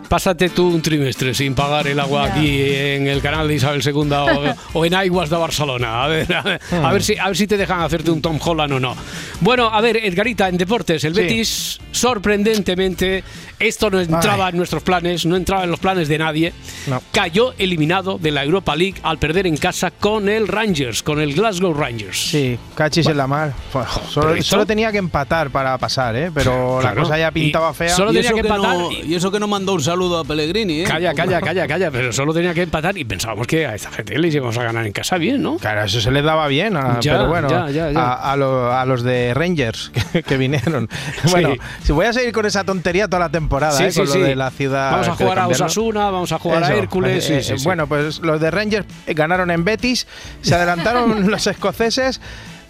[0.08, 3.92] Pásate tú un trimestre sin pagar el agua aquí en el canal de Isabel II
[4.10, 6.02] o, o en Aiguas de Barcelona.
[6.04, 8.38] A ver, a, ver, a ver si, a ver si te dejan hacerte un Tom
[8.42, 8.96] Holland o no.
[9.40, 11.20] Bueno, a ver, Edgarita, en deportes, el Sí.
[11.20, 13.22] Betis, sorprendentemente,
[13.58, 14.52] esto no entraba Ay.
[14.52, 16.52] en nuestros planes, no entraba en los planes de nadie.
[17.12, 21.34] Cayó eliminado de la Europa League al perder en casa con el Rangers, con el
[21.34, 22.18] Glasgow Rangers.
[22.30, 23.52] Sí, cachis en la mar.
[24.08, 26.30] Solo, tenía que empatar para pasar, ¿eh?
[26.32, 27.02] Pero la Claro.
[27.02, 27.94] cosa ya Y pintaba fea.
[27.94, 30.80] solo tenía que empatar no, y- y eso que no mandó un saludo a Pellegrini,
[30.80, 30.84] ¿eh?
[30.84, 34.18] Calla, calla, calla, calla, pero solo tenía que empatar y pensábamos que a esta gente
[34.18, 35.56] les íbamos a ganar en casa bien, ¿no?
[35.56, 38.00] Claro, eso se les daba bien, a- Ya, pero bueno, ya, ya, ya.
[38.00, 40.88] A, a lo- a los de Rangers que, que vinieron.
[41.30, 43.90] Bueno, si voy a seguir con esa tontería toda la temporada, Sí, ¿eh?
[43.92, 44.18] sí, con sí.
[44.18, 44.92] lo de la ciudad.
[44.92, 45.48] Vamos a jugar a.
[45.48, 47.24] Osasuna, vamos a jugar a Eso, Hércules.
[47.24, 47.64] sí, eh, sí, sí.
[47.64, 50.06] Bueno, pues los de Rangers ganaron en Betis,
[50.42, 52.20] se adelantaron los escoceses.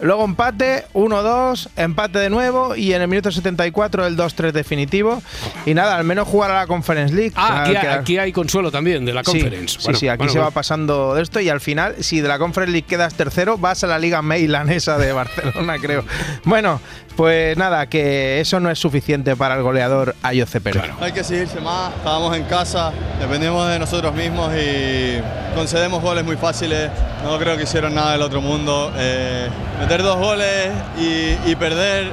[0.01, 5.21] Luego empate, 1-2, empate de nuevo y en el minuto 74 el 2-3 definitivo.
[5.65, 7.33] Y nada, al menos jugar a la Conference League.
[7.35, 9.75] Ah, aquí, Ah, que- aquí hay consuelo también de la conference.
[9.79, 10.53] Sí, Bueno, sí, aquí bueno, se va bueno.
[10.55, 13.87] pasando de esto y al final, si de la Conference League quedas tercero, vas a
[13.87, 16.03] la Liga Meilanesa de Barcelona, creo.
[16.45, 16.79] Bueno,
[17.15, 20.83] pues nada, que eso no es suficiente para el goleador Ayoce Pérez.
[21.01, 25.19] Hay que seguirse más, estábamos en casa, dependemos de nosotros mismos y
[25.55, 26.89] concedemos goles muy fáciles.
[27.23, 28.93] No creo que hicieron nada del otro mundo.
[28.95, 29.49] Eh,
[29.89, 30.69] meter dos goles
[30.99, 32.11] y, y perder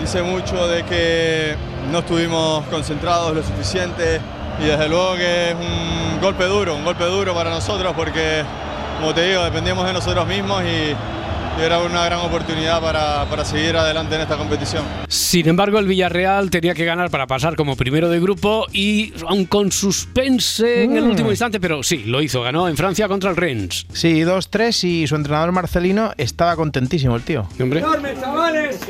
[0.00, 1.56] dice mucho de que
[1.90, 4.20] no estuvimos concentrados lo suficiente
[4.60, 8.44] y desde luego que es un golpe duro, un golpe duro para nosotros porque,
[9.00, 10.94] como te digo, dependíamos de nosotros mismos y,
[11.58, 14.84] y era una gran oportunidad para, para seguir adelante en esta competición.
[15.08, 19.44] Sin embargo, el Villarreal tenía que ganar para pasar como primero de grupo y aun
[19.46, 21.10] con suspense en el Mm.
[21.10, 23.86] último instante, pero sí, lo hizo, ganó en Francia contra el Rennes.
[23.92, 27.46] Sí, 2-3 y su entrenador Marcelino estaba contentísimo el tío.
[27.60, 27.80] Hombre.
[27.80, 28.80] ¡Enorme, chavales!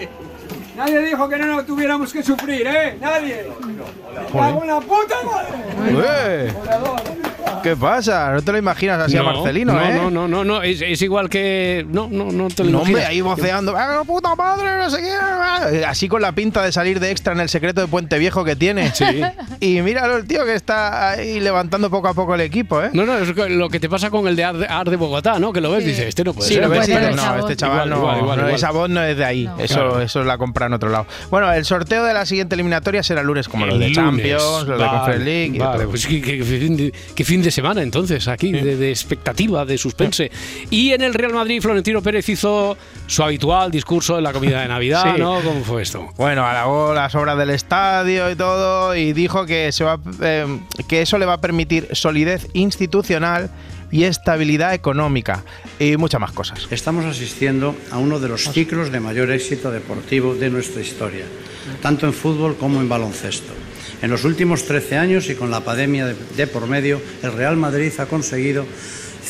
[0.77, 2.97] Nadie dijo que no nos tuviéramos que sufrir, ¿eh?
[3.01, 3.45] Nadie.
[3.67, 6.53] ¡Me cago en la puta madre!
[7.63, 7.69] ¡Eh!
[7.71, 8.33] ¿Qué pasa?
[8.33, 9.95] No te lo imaginas así a No, Marcelino, no, ¿eh?
[9.95, 11.87] No, no, no, no, es, es igual que.
[11.89, 13.11] No, no, no te lo No, hombre, imaginas.
[13.11, 13.77] ahí voceando.
[13.77, 14.79] ¡Ah, la puta madre!
[14.79, 15.85] No sé qué.
[15.85, 18.57] Así con la pinta de salir de extra en el secreto de Puente Viejo que
[18.57, 18.93] tiene.
[18.95, 19.23] Sí.
[19.61, 22.91] Y míralo el tío que está ahí levantando poco a poco el equipo, ¿eh?
[22.93, 25.39] No, no, es lo que te pasa con el de Ar de, Ar de Bogotá,
[25.39, 25.53] ¿no?
[25.53, 26.65] Que lo ves, dices, este no puede Sí, ser.
[26.65, 27.39] lo ves, Este pero no.
[27.39, 28.55] este chaval Igual, no, igual, igual, no, igual.
[28.55, 29.49] esa voz no es de ahí.
[29.59, 30.01] Eso, Claro.
[30.01, 31.07] eso la compra en otro lado.
[31.31, 34.43] Bueno, el sorteo de la siguiente eliminatoria será el lunes, como los de El Champions,
[34.43, 34.67] lunes.
[34.69, 37.83] los de Vale, Conference League y Vale, pues qué, qué- de, qué fin de semana
[37.83, 40.31] entonces aquí, de, de expectativa, de suspense.
[40.71, 42.77] Y en el Real Madrid, Florentino Pérez hizo
[43.07, 45.21] su habitual discurso en la comida de Navidad, Sí.
[45.21, 45.41] ¿no?
[45.43, 46.09] ¿Cómo fue esto?
[46.17, 50.47] Bueno, alabó las obras del estadio y todo y dijo que, se va, eh,
[50.89, 53.51] que eso le va a permitir solidez institucional
[53.91, 55.45] y estabilidad económica
[55.79, 56.67] y muchas más cosas.
[56.71, 61.27] Estamos asistiendo a uno de los ciclos de mayor éxito deportivo de nuestra historia,
[61.83, 63.53] tanto en fútbol como en baloncesto.
[64.03, 67.57] En los últimos 13 años y con la pandemia de, de por medio, el Real
[67.57, 68.67] Madrid ha conseguido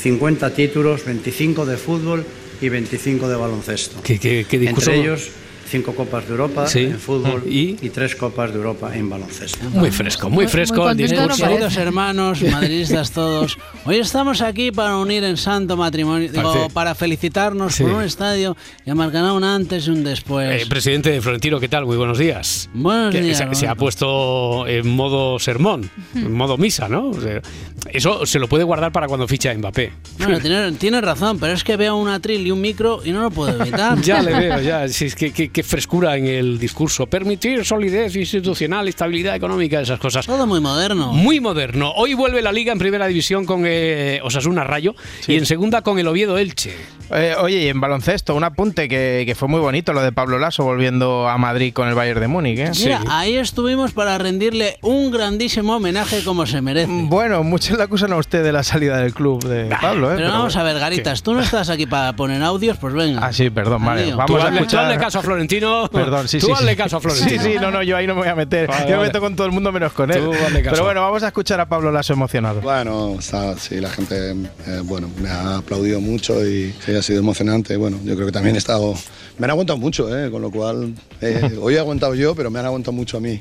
[0.01, 2.25] 50 títulos, 25 de fútbol
[2.61, 4.03] y 25 de baloncesto.
[4.03, 4.91] ¿Qué, qué, qué discurso?
[4.91, 5.29] Entre ellos,
[5.67, 6.81] cinco Copas de Europa Sí.
[6.81, 7.77] en fútbol ¿Y?
[7.81, 9.65] y tres Copas de Europa en baloncesto.
[9.71, 11.45] Muy fresco, muy fresco el discurso.
[11.47, 17.75] Queridos hermanos, madridistas todos, hoy estamos aquí para unir en santo matrimonio, digo, para felicitarnos
[17.75, 17.83] Sí.
[17.85, 20.63] por un estadio que marcará un antes y un después.
[20.63, 21.87] Eh, presidente de Florentino, ¿qué tal?
[21.87, 22.69] Muy buenos días.
[22.75, 27.11] Buenos días, se, ha puesto en modo sermón, en modo misa, ¿no?
[27.11, 27.41] O sea,
[27.93, 29.93] eso se lo puede guardar para cuando ficha a Mbappé.
[30.19, 33.23] Bueno, tiene, tiene razón, pero es que veo un atril y un micro y no
[33.23, 34.01] lo puedo evitar.
[34.03, 34.89] Ya le veo, ya.
[34.89, 37.07] Si es que, que- que qué frescura en el discurso.
[37.07, 40.27] Permitir solidez institucional, estabilidad económica, esas cosas.
[40.27, 41.13] Todo muy moderno.
[41.13, 41.93] Muy moderno.
[41.93, 44.95] Hoy vuelve la liga en primera división con eh, Osasuna Rayo
[45.27, 46.75] y en segunda con el Oviedo Elche.
[47.15, 50.39] Eh, oye, y en baloncesto, un apunte que, que fue muy bonito, lo de Pablo
[50.39, 52.59] Lasso volviendo a Madrid con el Bayern de Múnich.
[52.59, 52.71] ¿eh?
[52.79, 56.91] Mira, ahí estuvimos para rendirle un grandísimo homenaje como se merece.
[56.91, 60.15] Bueno, muchos le acusan a usted de la salida del club de Pablo, ¿eh?
[60.17, 63.27] Pero, vamos a ver, Garitas, tú no estás aquí para poner audios, pues venga.
[63.27, 64.15] Ah, sí, perdón, vale.
[64.15, 64.99] Vamos a escuchar.
[64.99, 65.89] caso a Florentino.
[65.93, 66.53] Perdón, sí, Tú sí.
[66.53, 66.77] hazle sí.
[66.77, 67.43] caso a Florentino.
[67.43, 68.69] Sí, sí, no, no, yo ahí no me voy a meter.
[68.69, 69.09] Vale, yo me vale.
[69.09, 70.23] meto con todo el mundo menos con él.
[70.25, 70.73] Tú hazle caso.
[70.75, 72.61] Pero bueno, vamos a escuchar a Pablo Lasso emocionado.
[72.61, 77.21] Bueno, está- sí, la gente, eh, bueno, me ha aplaudido mucho y sí, ha sido
[77.21, 77.77] emocionante.
[77.77, 78.95] Bueno, yo creo que también he estado,
[79.39, 82.59] me han aguantado mucho, eh, con lo cual, eh, hoy he aguantado yo, pero me
[82.59, 83.41] han aguantado mucho a mí,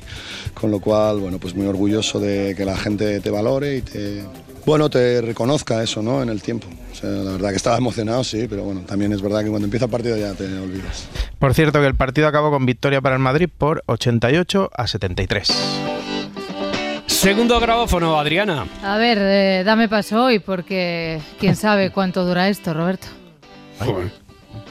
[0.54, 4.22] con lo cual, bueno, pues muy orgulloso de que la gente te valore y te,
[4.64, 6.22] bueno, te reconozca eso, ¿no?
[6.22, 6.68] En el tiempo.
[6.90, 9.66] O sea, la verdad que estaba emocionado, sí, pero bueno, también es verdad que cuando
[9.66, 11.08] empieza el partido ya te olvidas.
[11.38, 15.52] Por cierto, que el partido acabó con victoria para el Madrid por 88 a 73.
[17.06, 18.66] Segundo grabófono, Adriana.
[18.82, 23.06] A ver, eh, dame paso hoy porque quién sabe cuánto dura esto, Roberto.
[23.78, 24.10] Joder.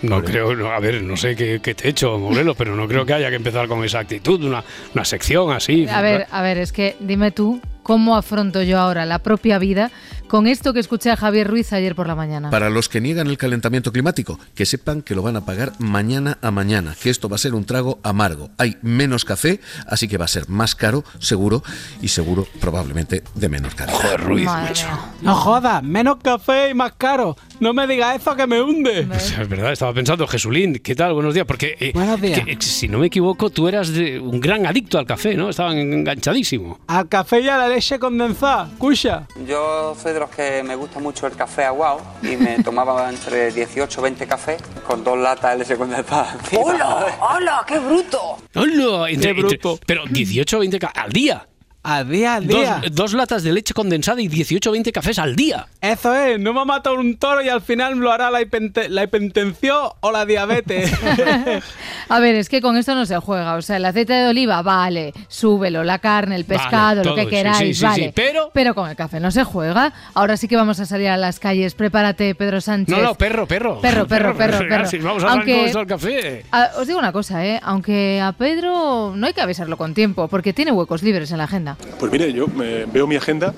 [0.01, 2.87] No creo, no, a ver, no sé qué, qué te he hecho, Morelos, pero no
[2.87, 5.87] creo que haya que empezar con esa actitud, una, una sección así.
[5.87, 9.91] A ver, a ver, es que dime tú cómo afronto yo ahora la propia vida
[10.31, 12.49] con esto que escuché a Javier Ruiz ayer por la mañana.
[12.51, 16.37] Para los que niegan el calentamiento climático, que sepan que lo van a pagar mañana
[16.41, 18.49] a mañana, que esto va a ser un trago amargo.
[18.57, 21.63] Hay menos café, así que va a ser más caro, seguro,
[22.01, 23.97] y seguro probablemente de menor calidad.
[23.99, 24.87] Joder, Ruiz, Madre macho.
[24.87, 24.99] mía.
[25.21, 27.35] No jodas, menos café y más caro.
[27.59, 29.07] No me digas eso que me hunde.
[29.13, 31.11] O sea, es verdad, estaba pensando, Jesulín, ¿qué tal?
[31.13, 32.39] Buenos días, porque eh, Buenos días.
[32.39, 35.49] que, eh, si no me equivoco, tú eras de- un gran adicto al café, ¿no?
[35.49, 36.79] Estaban enganchadísimo.
[36.87, 39.27] Al café y a la leche condensada, escucha.
[39.45, 43.51] Yo soy de los que me gusta mucho el café aguado y me tomaba entre
[43.51, 46.33] 18 o 20 cafés con dos latas de condensada.
[46.39, 46.61] encima.
[46.63, 47.17] ¡Hola!
[47.19, 47.65] ¡Hola!
[47.67, 48.37] ¡Qué bruto!
[48.55, 49.09] ¡Hola!
[49.09, 49.79] Entre- Qué entre- bruto.
[49.85, 51.45] pero 18 o 20 ca- al día.
[51.83, 52.79] Al día, al día.
[52.83, 55.67] Dos, dos latas de leche condensada y 18 o 20 cafés al día.
[55.81, 58.87] Eso es, no me ha matado un toro y al final lo hará la, hipente-
[58.87, 60.91] la hipertensión o la diabetes.
[62.09, 63.55] A ver, es que con esto no se juega.
[63.55, 67.27] O sea, el aceite de oliva, vale, súbelo, la carne, el pescado, lo todo, que
[67.27, 68.03] queráis, sí, sí, vale.
[68.05, 68.11] sí,
[68.53, 69.91] pero- con el café no se juega.
[70.13, 71.73] Ahora sí que vamos a salir a las calles.
[71.73, 72.95] Prepárate, Pedro Sánchez.
[72.95, 73.81] No, no, perro, perro.
[73.81, 74.85] Perro, perro, perro, perro.
[74.87, 76.45] Sí, vamos a Aunque- al café.
[76.77, 77.59] Os digo una cosa, ¿eh?
[77.63, 81.45] Aunque a Pedro no hay que avisarlo con tiempo, porque tiene huecos libres en la
[81.45, 81.70] agenda.
[81.99, 83.53] Pues mire, yo me- veo mi agenda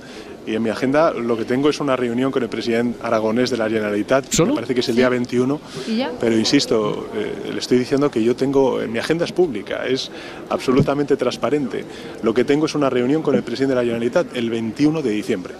[0.45, 3.55] y en mi agenda lo que tengo es una reunión con el presidente aragonés de
[3.57, 4.25] la Generalitat.
[4.45, 5.61] Me parece que es el día 21.
[5.87, 6.11] ¿Y ya?
[6.19, 10.11] Pero insisto, eh, le estoy diciendo que yo tengo, eh, mi agenda es pública, es
[10.49, 11.85] absolutamente transparente.
[12.23, 15.09] Lo que tengo es una reunión con el presidente de la Generalitat el 21 de
[15.11, 15.53] diciembre.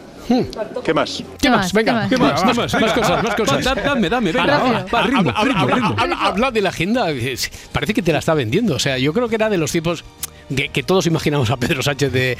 [0.83, 1.19] ¿Qué más?
[1.19, 1.23] Hmm.
[1.39, 1.73] ¿Qué más?
[1.73, 2.41] Venga, ¿qué más?
[2.43, 2.73] ¿Qué más?
[2.73, 3.63] Más cosas, más cosas.
[3.63, 5.95] Da- dame, dame, venga, Habla- va, ritmo, habla- ritmo, habla- ritmo.
[5.97, 7.11] habla- Habla de la agenda.
[7.11, 7.35] eh,
[7.73, 8.75] Parece que te la está vendiendo.
[8.75, 10.05] O sea, yo creo que era de los tipos
[10.55, 12.37] que, que todos imaginamos a Pedro Sánchez de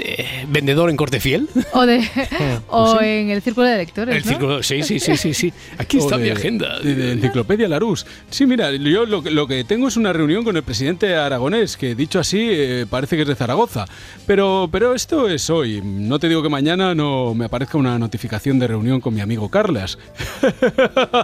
[0.00, 1.48] eh, vendedor en corte fiel.
[1.72, 2.06] O, de,
[2.68, 3.04] o sí.
[3.06, 4.28] en el círculo de lectores, El ¿no?
[4.28, 5.52] círculo, sí, sí, sí, sí, sí.
[5.78, 6.78] Aquí O está de- mi agenda.
[6.80, 8.06] De, de Enciclopedia Larús.
[8.30, 11.76] Sí, mira, yo lo, que- lo que tengo es una reunión con el presidente aragonés,
[11.76, 13.86] que dicho así eh, parece que es de Zaragoza.
[14.26, 15.80] Pero, pero esto es hoy.
[15.82, 19.48] No te digo que mañana no me aparezca una notificación de reunión con mi amigo
[19.48, 19.98] Carlas.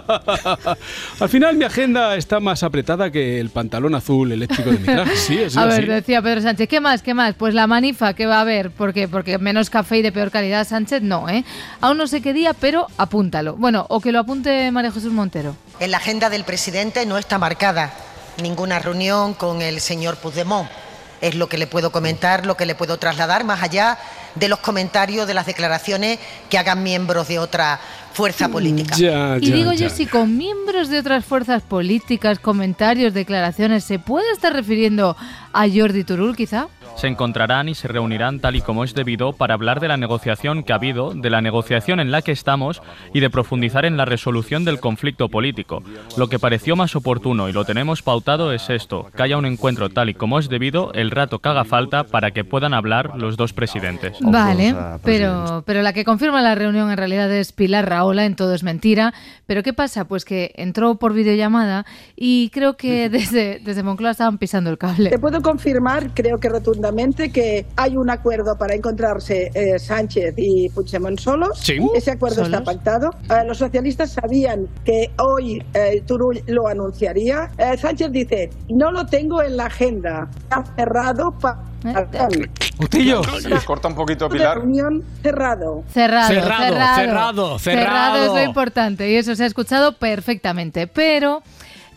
[1.19, 5.15] Al final mi agenda está más apretada que el pantalón azul eléctrico de mi traje.
[5.17, 5.81] Sí, es A así.
[5.81, 7.01] ver, decía Pedro Sánchez, ¿qué más?
[7.01, 7.35] ¿Qué más?
[7.35, 9.09] Pues la manifa que va a haber, ¿por qué?
[9.09, 11.43] Porque menos café y de peor calidad, Sánchez no, ¿eh?
[11.81, 13.57] Aún no sé qué día, pero apúntalo.
[13.57, 15.57] Bueno, o que lo apunte María Jesús Montero.
[15.81, 17.91] En la agenda del presidente no está marcada
[18.41, 20.69] ninguna reunión con el señor Puigdemont.
[21.19, 23.97] Es lo que le puedo comentar, lo que le puedo trasladar, más allá
[24.39, 26.19] de los comentarios, de las declaraciones
[26.49, 27.79] que hagan miembros de otra
[28.13, 28.95] fuerza política.
[29.39, 34.53] y digo yo, si con miembros de otras fuerzas políticas, comentarios, declaraciones, ¿se puede estar
[34.53, 35.15] refiriendo
[35.53, 36.67] a Jordi Turul, quizá?
[36.97, 40.63] Se encontrarán y se reunirán tal y como es debido para hablar de la negociación
[40.63, 42.81] que ha habido, de la negociación en la que estamos
[43.13, 45.83] y de profundizar en la resolución del conflicto político.
[46.17, 49.89] Lo que pareció más oportuno y lo tenemos pautado es esto, que haya un encuentro
[49.89, 53.37] tal y como es debido el rato que haga falta para que puedan hablar los
[53.37, 54.17] dos presidentes.
[54.21, 58.55] Vale, pero, pero la que confirma la reunión en realidad es Pilar Raola, en todo
[58.55, 59.13] es mentira.
[59.45, 60.05] Pero ¿qué pasa?
[60.05, 61.85] Pues que entró por videollamada
[62.15, 65.09] y creo que desde, desde Moncloa estaban pisando el cable.
[65.11, 66.49] Te puedo confirmar, creo que
[66.87, 71.49] rotundamente, que hay un acuerdo para encontrarse eh, Sánchez y Puigdemont solos.
[71.61, 71.77] Sí.
[71.95, 72.73] Ese acuerdo está Solos.
[72.75, 73.09] pactado.
[73.29, 77.49] Eh, los socialistas sabían que hoy eh, Turull lo anunciaría.
[77.57, 80.27] Eh, Sánchez dice, no lo tengo en la agenda.
[80.37, 81.67] Está cerrado para...
[82.77, 83.21] Justillo.
[83.23, 84.57] Se corta un poquito, Pilar.
[84.57, 85.83] Reunión cerrado.
[85.87, 88.25] Cerrado, Cerrado, cerrado, cerrado, cerrado.
[88.25, 90.87] es lo importante y eso se ha escuchado perfectamente.
[90.87, 91.41] Pero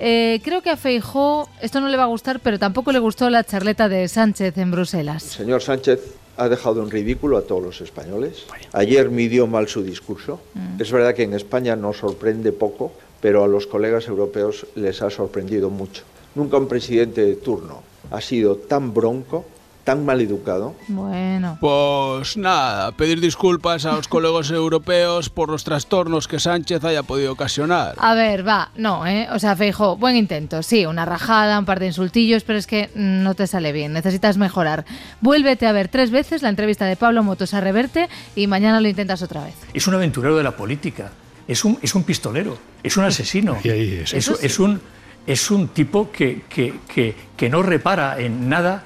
[0.03, 3.29] Eh, creo que a Feijó esto no le va a gustar, pero tampoco le gustó
[3.29, 5.23] la charleta de Sánchez en Bruselas.
[5.23, 6.01] Señor Sánchez
[6.39, 8.47] ha dejado en ridículo a todos los españoles.
[8.73, 10.41] Ayer midió mal su discurso.
[10.55, 10.81] Mm.
[10.81, 15.11] Es verdad que en España nos sorprende poco, pero a los colegas europeos les ha
[15.11, 16.03] sorprendido mucho.
[16.35, 19.45] Nunca un presidente de turno ha sido tan bronco,
[19.91, 20.77] tan mal educado.
[20.87, 21.59] Bueno.
[21.61, 27.33] Pues nada, pedir disculpas a los colegas europeos por los trastornos que Sánchez haya podido
[27.33, 27.97] ocasionar.
[27.99, 29.27] A ver, va, no, ¿eh?
[29.33, 32.89] O sea, Feijo, buen intento, sí, una rajada, un par de insultillos, pero es que
[32.95, 34.85] no te sale bien, necesitas mejorar.
[35.21, 38.87] Vuélvete a ver tres veces la entrevista de Pablo Motos a Reverte y mañana lo
[38.87, 39.57] intentas otra vez.
[39.75, 41.11] Es un aventurero de la política,
[41.49, 43.57] es un, es un pistolero, es un asesino.
[43.65, 44.47] es, eso sí.
[44.47, 44.81] es un,
[45.27, 48.85] es un tipo que, que, que, que no repara en nada.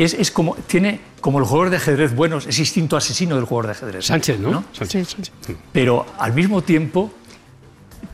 [0.00, 3.66] Es, es como, tiene como el jugador de ajedrez bueno, es instinto asesino del jugador
[3.66, 4.06] de ajedrez.
[4.06, 4.64] Sánchez, ¿no?
[4.72, 5.34] Sánchez, Sánchez.
[5.72, 7.12] Pero al mismo tiempo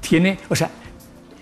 [0.01, 0.69] tiene, o sea,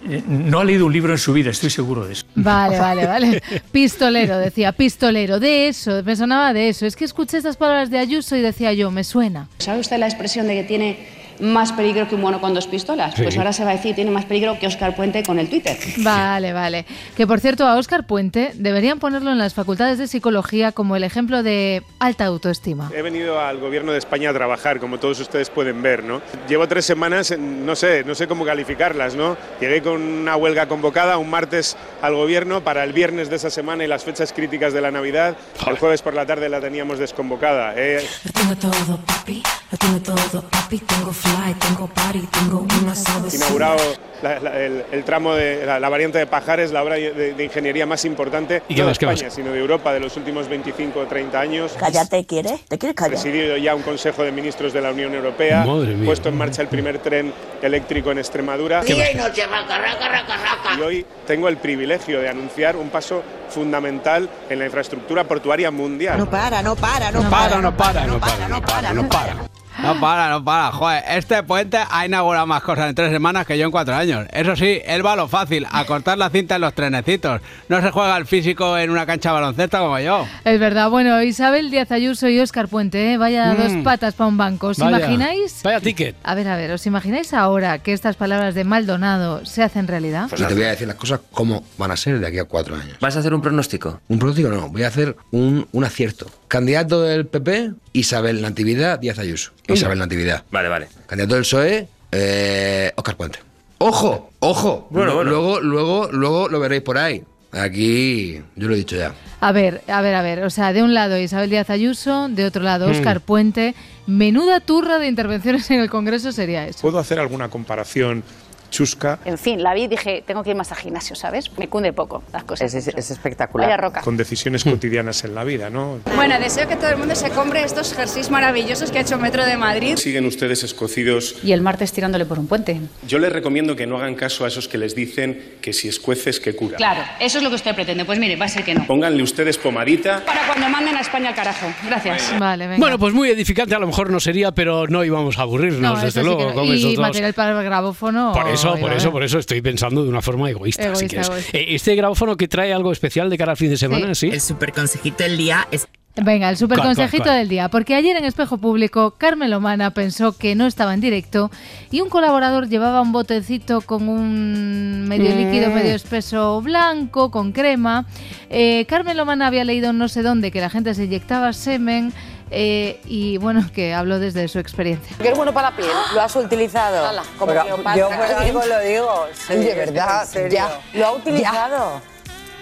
[0.07, 2.27] eh, no ha leído un libro en su vida, estoy seguro de eso.
[2.35, 3.43] Vale, vale, vale.
[3.73, 6.85] Pistolero, decía, pistolero, de eso, me sonaba de eso.
[6.85, 9.49] Es que escuché estas palabras de Ayuso y decía yo, me suena.
[9.59, 13.15] ¿Sabe usted la expresión de que tiene más peligro que un mono con dos pistolas?
[13.15, 13.23] Sí.
[13.23, 15.77] Pues ahora se va a decir tiene más peligro que Oscar Puente con el Twitter.
[15.99, 16.85] Vale, vale.
[17.17, 21.05] Que por cierto, a Óscar Puente deberían ponerlo en las facultades de psicología como el
[21.05, 22.91] ejemplo de alta autoestima.
[22.95, 26.21] He venido al gobierno de España a trabajar, como todos ustedes pueden ver, ¿no?
[26.49, 29.37] Llevo tres semanas, en- no sé, no sé cómo calificarlas, ¿no?
[29.61, 33.85] Llegué con una huelga convocada un martes al gobierno para el viernes de esa semana
[33.85, 35.37] y las fechas críticas de la Navidad.
[35.67, 37.75] El jueves por la tarde la teníamos desconvocada.
[37.77, 43.27] Eh, Tengo todo, papi, lo tengo todo, papi, tengo fly, tengo party, tengo un asado.
[43.33, 43.77] inaugurado
[44.23, 47.45] la- la- el, el tramo de la, la variante de Pajares, la obra de, de
[47.45, 48.99] ingeniería más importante, ¿Y no de más?
[49.03, 51.73] España, sino de Europa de los últimos 25 o 30 años.
[51.79, 52.65] Cállate, ¿quieres?
[52.67, 53.11] ¿Te quieres callar?
[53.13, 56.07] presidido ya un Consejo de Ministros de la Unión Europea, Madre mía.
[56.07, 58.83] puesto en marcha el primer tren eléctrico en Extremadura.
[58.83, 60.79] Día y noche, raca, raca, raca, raca.
[60.79, 66.19] Y hoy tengo el privilegio de anunciar un paso fundamental en la infraestructura portuaria mundial.
[66.19, 68.95] No para, no para, no, para, no para, no para, no para, no para.
[68.95, 69.64] No para, no para.
[69.83, 74.27] Joder, este puente ha inaugurado más cosas en tres semanas que yo en cuatro años.
[74.33, 77.41] Eso sí, él va a lo fácil, a cortar la cinta en los trenecitos.
[77.69, 80.27] No se juega el físico en una cancha de baloncesto como yo.
[80.45, 83.19] Es verdad, bueno, Isabel Díaz Ayuso y Óscar Puente, ¿eh?
[83.19, 83.57] vaya Mm.
[83.57, 84.69] dos patas para un banco.
[84.69, 84.99] ¿Os Vaya.
[84.99, 85.61] imagináis?
[85.63, 86.17] Vaya ticket.
[86.23, 90.27] A ver, a ver, ¿os imagináis ahora que estas palabras de Maldonado se hacen realidad?
[90.29, 92.75] Pues te voy a decir las cosas como van a ser de aquí a cuatro
[92.77, 92.97] años.
[93.01, 94.01] ¿Vas a hacer un pronóstico?
[94.09, 96.27] Un pronóstico no, voy a hacer un, un acierto.
[96.49, 99.53] Candidato del PP, Isabel Natividad Díaz Ayuso.
[99.69, 100.45] Isabel Natividad.
[100.51, 100.89] Vale, vale.
[101.07, 103.39] Candidato del PSOE, eh, Oscar Puente.
[103.79, 104.31] ¡Ojo!
[104.41, 104.87] ¡Ojo!
[104.91, 105.31] Bueno, bueno.
[105.31, 107.23] Luego, luego, luego lo veréis por ahí.
[107.53, 109.13] Aquí, yo lo he dicho ya.
[109.41, 110.43] A ver, a ver, a ver.
[110.45, 112.91] O sea, de un lado Isabel Díaz Ayuso, de otro lado Mm.
[112.91, 113.75] Óscar Puente.
[114.07, 116.81] Menuda turra de intervenciones en el Congreso sería eso.
[116.83, 118.23] ¿Puedo hacer alguna comparación
[118.71, 121.51] chusca En fin, la vi y dije, tengo que ir más al gimnasio, ¿sabes?
[121.59, 122.75] Me cunde poco las cosas.
[122.75, 123.69] Es, es- es espectacular.
[123.69, 124.01] Vaya roca.
[124.01, 125.99] con decisiones cotidianas en la vida, ¿no?
[126.17, 129.45] Bueno, deseo que todo el mundo se compre estos jerseys maravillosos que ha hecho Metro
[129.45, 129.97] de Madrid.
[129.97, 131.37] Siguen ustedes escocidos.
[131.45, 132.81] Y el martes tirándole por un puente.
[133.07, 136.41] Yo les recomiendo que no hagan caso a esos que les dicen que si escueces
[136.41, 136.77] que cura.
[136.77, 138.05] Claro, eso es lo que usted pretende.
[138.05, 138.87] Pues mire, va a ser que no.
[138.87, 140.25] Pónganle ustedes pomadita.
[140.25, 141.67] Para cuando manden a España al carajo.
[141.87, 142.33] Gracias.
[142.39, 142.79] Vale, venga.
[142.81, 146.01] Bueno, pues muy edificante a lo mejor no sería, pero no íbamos a aburrirnos, No,
[146.01, 146.55] desde sí luego, no.
[146.55, 147.01] con Y esos dos.
[147.01, 148.33] material para el grabófono.
[148.33, 150.85] Por eso, por oiga, eso, por eso estoy pensando de una forma egoísta.
[150.85, 151.29] Egoísta, si quieres.
[151.29, 151.59] egoísta.
[151.59, 154.29] Eh, Este grabófono que trae algo especial de cara al fin de semana, ¿sí?
[154.29, 155.87] El super consejito del día es
[156.17, 157.69] Venga, el super ¿Cuál, cuál, consejito del día.
[157.69, 161.51] Porque ayer en Espejo Público, Carmen Lomana pensó que no estaba en directo
[161.91, 168.07] y un colaborador llevaba un botecito con un medio líquido, medio espeso blanco, con crema.
[168.49, 172.13] Eh, Carmen Lomana había leído no sé dónde que la gente se inyectaba semen
[172.51, 175.17] eh, y bueno, que habló desde su experiencia.
[175.19, 175.91] Que es bueno para la piel.
[176.15, 177.23] ¿Lo has utilizado?
[177.39, 177.67] como Pero
[177.97, 179.27] yo por algo lo digo.
[179.47, 180.49] Sí, de verdad, en serio.
[180.51, 180.81] ya.
[180.93, 182.01] ¿Lo ha utilizado?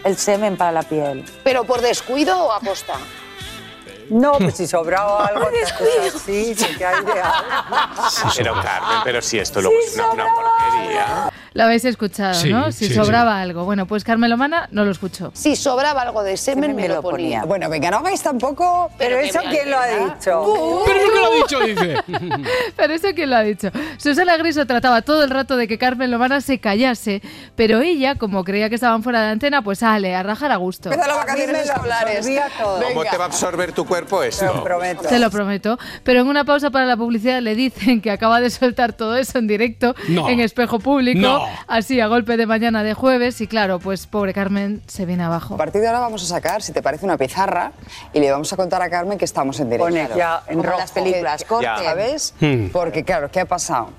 [0.05, 1.25] El semen para la piel.
[1.45, 2.95] ¿Pero por descuido o aposta?
[4.11, 7.47] No, pues si sobraba algo, cosas sí, sí que hay de algo.
[8.37, 11.33] Pero Carmen, pero si esto luego es una, una porquería.
[11.55, 12.73] Lo habéis escuchado, Sí, ¿no?
[12.73, 13.65] Si sí, sobraba algo.
[13.65, 15.31] Bueno, pues Carmen Lomana no lo escuchó.
[15.35, 17.45] Si sobraba algo de semen, me, lo ponía.
[17.45, 18.91] Bueno, venga, no hagáis tampoco.
[18.99, 20.83] Pero, Pero eso, ¿quién lo ha dicho?
[20.87, 22.03] Pero nunca lo ha dicho, dice.
[22.77, 23.71] Pero eso quién lo ha dicho.
[23.99, 27.23] Susana Griso trataba todo el rato de que Carmen Lomana se callase,
[27.57, 30.91] pero ella, como creía que estaban fuera de antena, pues sale a rajar a gusto.
[30.91, 32.29] Empieza las vacaciones escolares.
[32.89, 34.47] ¿Cómo te va a absorber tu cuerpo esto?
[34.47, 35.03] Te lo prometo.
[35.09, 35.79] Te lo prometo.
[36.05, 39.39] Pero en una pausa para la publicidad le dicen que acaba de soltar todo eso
[39.39, 40.29] en directo, No.
[40.29, 41.42] en espejo público, No.
[41.67, 43.41] así a golpe de mañana de jueves.
[43.41, 45.55] Y claro, pues pobre Carmen se viene abajo.
[45.55, 47.73] A partir de ahora vamos a sacar, si te parece, una pizarra
[48.13, 49.87] y le vamos a contar a Carmen que estamos en directo.
[49.87, 50.79] Pone ya en rojo.
[50.79, 51.67] las películas, Corte.
[51.67, 52.35] ¿sabes?
[52.41, 52.69] Hmm.
[52.69, 53.91] Porque, claro, ¿qué ha pasado?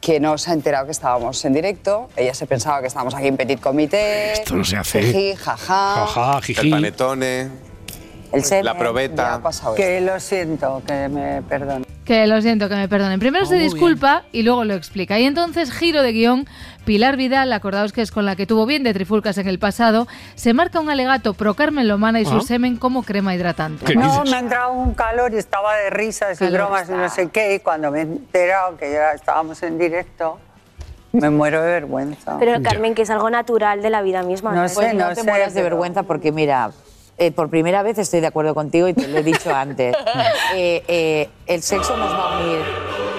[0.00, 2.08] que no se ha enterado que estábamos en directo.
[2.16, 4.32] Ella se pensaba que estábamos aquí en Petit Comité.
[4.32, 5.02] Esto no se hace.
[5.02, 6.06] Jiji, jaja.
[6.06, 6.60] Jaja, jiji.
[6.60, 7.48] El panetone.
[8.32, 9.40] El semen, La probeta.
[9.74, 10.12] Que esto.
[10.12, 11.84] lo siento, que me perdone.
[12.08, 13.20] Que lo siento, que me perdonen.
[13.20, 15.18] Primero se disculpa y luego lo explica.
[15.18, 16.46] Y entonces, giro de guion,
[16.86, 20.08] Pilar Vidal, acordaos que es con la que tuvo bien de trifulcas en el pasado,
[20.34, 22.40] se marca un alegato pro Carmen Lomana y su Ah.
[22.40, 23.94] semen como crema hidratante.
[23.94, 27.10] No, me ha entrado un calor y estaba de risas y Calor bromas y no
[27.10, 27.56] sé qué.
[27.56, 30.38] Y cuando me he enterado que ya estábamos en directo,
[31.12, 32.38] me muero de vergüenza.
[32.38, 34.54] Pero Carmen, que es algo natural de la vida misma.
[34.54, 36.70] No sé, no, te mueras de vergüenza porque mira,
[37.18, 39.94] eh, por primera vez estoy de acuerdo contigo y te lo he dicho antes.
[40.54, 42.60] Eh, eh, el sexo nos va a unir.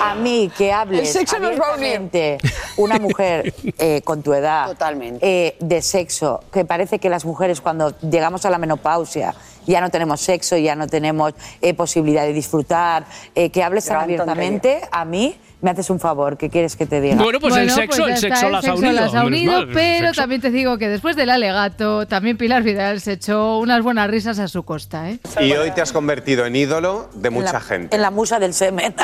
[0.02, 2.38] A mí que hables El sexo nos va a unir.
[2.78, 5.20] una mujer eh, con tu edad Totalmente.
[5.22, 9.36] eh, de sexo, que parece que las mujeres cuando llegamos a la menopausia
[9.68, 14.82] ya no tenemos sexo, ya no tenemos eh, posibilidad de disfrutar, que hables tan abiertamente,
[14.91, 17.16] a mí me haces un favor, ¿qué quieres que te diga?
[17.16, 18.93] Bueno, pues el sexo, ya el sexo las ha unido.
[18.93, 23.01] las ha unido, mal, pero también te digo que después del alegato, también Pilar Vidal
[23.01, 25.10] se echó unas buenas risas a su costa.
[25.10, 25.20] ¿eh?
[25.41, 27.95] Y hoy te has convertido en ídolo de mucha la- gente.
[27.95, 28.93] En la musa del semen.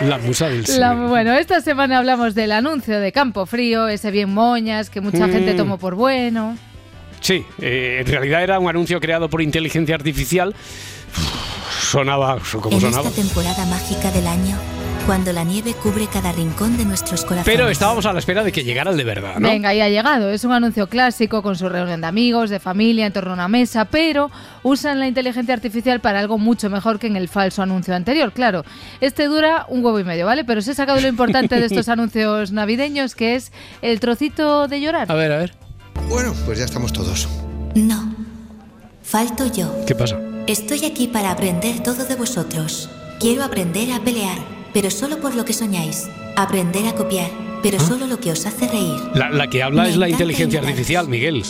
[0.00, 1.08] La musa del La- semen.
[1.08, 5.30] bueno, esta semana hablamos del anuncio de Campo Frío, ese bien moñas que mucha Mm.
[5.32, 6.56] gente tomó por bueno.
[7.20, 10.54] Sí, eh, en realidad era un anuncio creado por inteligencia artificial.
[11.90, 13.08] Sonaba como En sonaba.
[13.08, 14.56] esta temporada mágica del año,
[15.06, 17.44] cuando la nieve cubre cada rincón de nuestros corazones.
[17.44, 19.48] Pero estábamos a la espera de que llegara el de verdad, ¿no?
[19.48, 20.30] Venga, ya ha llegado.
[20.30, 23.48] Es un anuncio clásico con su reunión de amigos, de familia, en torno a una
[23.48, 24.30] mesa, pero
[24.62, 28.30] usan la inteligencia artificial para algo mucho mejor que en el falso anuncio anterior.
[28.30, 28.64] Claro,
[29.00, 30.44] este dura un huevo y medio, ¿vale?
[30.44, 33.50] Pero se ha sacado lo importante de estos anuncios navideños, que es
[33.82, 35.10] el trocito de llorar.
[35.10, 35.54] A ver, a ver.
[36.08, 37.28] Bueno, pues ya estamos todos.
[37.74, 38.14] No.
[39.02, 39.74] Falto yo.
[39.88, 40.16] ¿Qué pasa?
[40.50, 42.90] Estoy aquí para aprender todo de vosotros.
[43.20, 44.36] Quiero aprender a pelear,
[44.74, 46.08] pero solo por lo que soñáis.
[46.34, 47.30] Aprender a copiar,
[47.62, 48.98] pero solo lo que os hace reír.
[49.14, 51.44] La, la que habla es la inteligencia artificial, Miguel.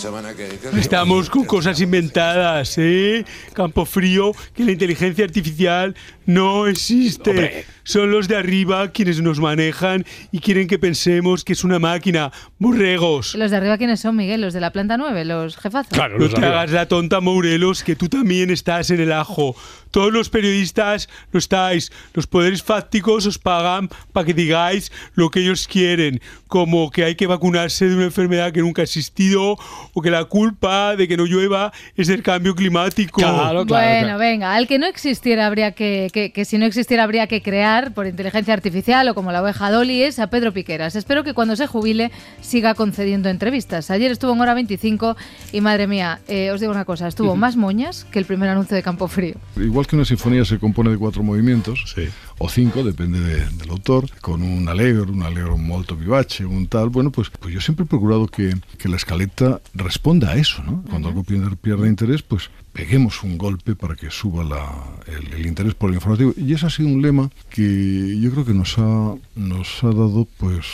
[0.77, 3.25] Estamos con cosas inventadas, ¿eh?
[3.55, 5.97] Campo frío, que la inteligencia artificial
[6.31, 7.65] no existe.
[7.83, 12.31] Son los de arriba quienes nos manejan y quieren que pensemos que es una máquina.
[12.59, 13.35] Burregos.
[13.35, 14.41] ¿Los de arriba quiénes son, Miguel?
[14.41, 15.25] ¿Los de la planta 9?
[15.25, 15.99] ¿Los jefazos?
[15.99, 19.57] no te hagas la tonta, Mourelos, que tú también estás en el ajo.
[19.91, 21.91] Todos los periodistas lo estáis.
[22.15, 26.21] Los poderes fácticos os pagan para que digáis lo que ellos quieren.
[26.47, 29.59] Como que hay que vacunarse de una enfermedad que nunca ha existido
[29.93, 33.21] o que la culpa de que no llueva es el cambio climático.
[33.67, 37.41] bueno, venga, al que no existiera habría que, que, que si no existiera habría que
[37.41, 40.95] crear por inteligencia artificial o como la oveja Dolly es a Pedro Piqueras.
[40.95, 42.11] Espero que cuando se jubile
[42.43, 43.91] siga concediendo entrevistas.
[43.91, 45.17] Ayer estuvo en hora 25
[45.53, 48.77] y madre mía, eh, os digo una cosa, estuvo más moñas que el primer anuncio
[48.77, 49.35] de Campo Frío.
[49.57, 51.95] Igual que una sinfonía se compone de cuatro movimientos,
[52.43, 56.89] o cinco, depende de- del autor, con un allegro, un allegro molto vivace, un tal,
[56.89, 60.83] bueno, pues, pues yo siempre he procurado que, que la escaleta responda a eso, ¿no?
[60.89, 64.73] Cuando algo pierde, pierde interés, pues peguemos un golpe para que suba la-
[65.07, 66.33] el, el interés por el informativo.
[66.37, 70.27] Y ese ha sido un lema que yo creo que nos ha, nos ha dado,
[70.39, 70.65] pues,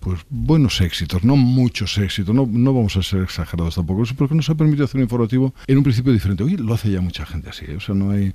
[0.00, 4.34] pues buenos éxitos, no muchos éxitos, no, no vamos a ser exagerados tampoco, eso porque
[4.34, 6.44] nos ha permitido hacer un informativo en un principio diferente.
[6.44, 7.76] Hoy lo hace ya mucha gente así, ¿eh?
[7.76, 8.34] o sea, no hay...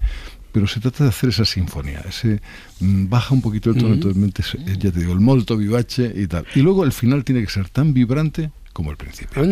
[0.52, 2.42] Pero se trata de hacer esa sinfonía, ese
[2.80, 4.44] mm, baja un poquito el tono, entonces mente,
[4.80, 6.46] ya te digo, el molto vivace y tal.
[6.56, 9.44] Y luego el final tiene que ser tan vibrante como el principio.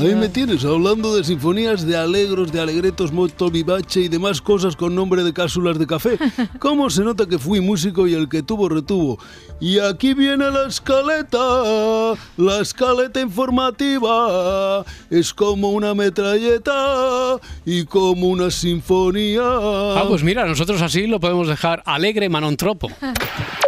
[0.00, 4.74] Ahí me tienes hablando de sinfonías de alegros, de alegretos, molto vivace y demás cosas
[4.74, 6.18] con nombre de cápsulas de café.
[6.58, 9.18] ¿Cómo se nota que fui músico y el que tuvo retuvo?
[9.60, 11.36] Y aquí viene la escaleta,
[12.38, 14.82] la escaleta informativa.
[15.10, 17.36] Es como una metralleta
[17.66, 19.42] y como una sinfonía.
[19.42, 22.90] Ah, pues mira, nosotros así lo podemos dejar alegre manontropo.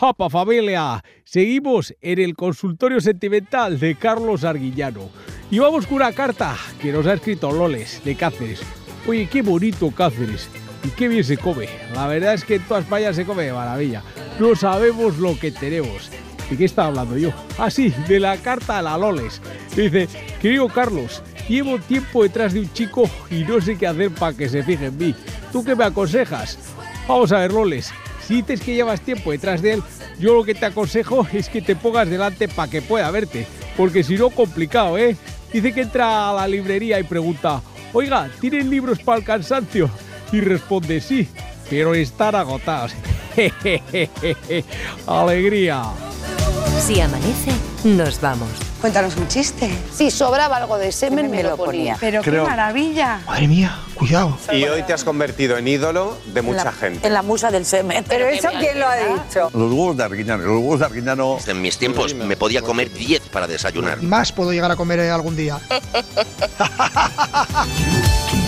[0.00, 1.04] ¡Japa familia!
[1.24, 5.10] Seguimos en el consultorio sentimental de Carlos Arguillano.
[5.50, 8.62] Y vamos con una carta que nos ha escrito Loles de Cáceres.
[9.06, 10.48] Oye, qué bonito Cáceres.
[10.84, 11.68] Y qué bien se come.
[11.92, 14.02] La verdad es que en toda España se come de maravilla.
[14.38, 16.10] No sabemos lo que tenemos.
[16.48, 17.30] ¿De qué estaba hablando yo?
[17.58, 19.42] Ah, sí, de la carta a la Loles.
[19.76, 20.08] Dice,
[20.40, 24.48] querido Carlos, llevo tiempo detrás de un chico y no sé qué hacer para que
[24.48, 25.14] se fije en mí.
[25.52, 26.58] ¿Tú qué me aconsejas?
[27.06, 27.92] Vamos a ver, Loles.
[28.30, 29.82] Si dices que llevas tiempo detrás de él,
[30.20, 33.44] yo lo que te aconsejo es que te pongas delante para que pueda verte.
[33.76, 35.16] Porque si no, complicado, ¿eh?
[35.52, 37.60] Dice que entra a la librería y pregunta,
[37.92, 39.90] oiga, ¿tienen libros para el cansancio?
[40.30, 41.26] Y responde, sí,
[41.68, 42.92] pero están agotados.
[45.08, 45.82] Alegría.
[46.86, 47.50] Si amanece,
[47.82, 48.69] nos vamos.
[48.80, 49.70] Cuéntanos un chiste.
[49.92, 51.98] Si sobraba algo de semen, me, lo ponía.
[52.00, 53.20] Pero Creo- qué maravilla.
[53.26, 54.38] Madre mía, cuidado.
[54.52, 57.06] Y hoy te has convertido en ídolo de mucha la, gente.
[57.06, 58.04] En la musa del semen.
[58.08, 59.50] Pero eso, ¿quién lo ha dicho?
[59.52, 60.44] Los huevos de Arguiñano.
[60.44, 61.36] Los huevos de Arguiñano.
[61.46, 64.00] En mis tiempos me podía comer 10 para desayunar.
[64.02, 65.60] Más puedo llegar a comer eh, algún día.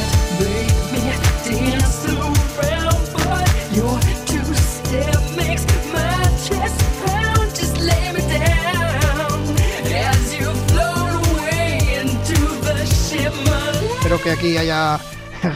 [14.13, 15.01] Espero que aquí haya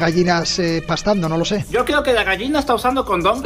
[0.01, 1.67] gallinas eh, pastando, no lo sé.
[1.71, 3.45] Yo creo que la gallina está usando condón.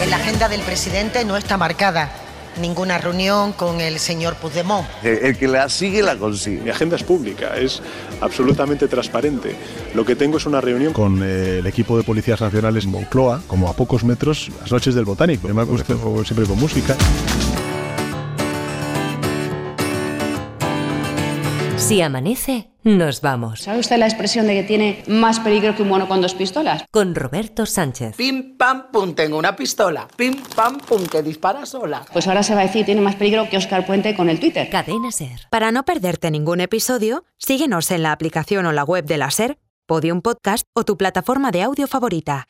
[0.00, 2.25] En la agenda del presidente no está marcada
[2.58, 4.86] ninguna reunión con el señor Puigdemont.
[5.02, 6.60] El que la sigue la consigue.
[6.62, 7.82] Mi agenda es pública, es
[8.20, 9.54] absolutamente transparente.
[9.94, 13.42] Lo que tengo es una reunión con eh, el equipo de policías nacionales en Moncloa,
[13.46, 15.48] como a pocos metros, las noches del botánico.
[15.48, 16.96] Me ha gustado siempre con música.
[21.86, 23.60] Si amanece, nos vamos.
[23.60, 26.82] ¿Sabe usted la expresión de que tiene más peligro que un mono con dos pistolas?
[26.90, 28.16] Con Roberto Sánchez.
[28.16, 30.08] Pim pam pum, tengo una pistola.
[30.16, 32.04] Pim pam pum, que dispara sola.
[32.12, 34.68] Pues ahora se va a decir tiene más peligro que Oscar Puente con el Twitter.
[34.68, 35.46] Cadena Ser.
[35.48, 39.56] Para no perderte ningún episodio, síguenos en la aplicación o la web de la Ser,
[39.86, 42.48] Podium Podcast o tu plataforma de audio favorita.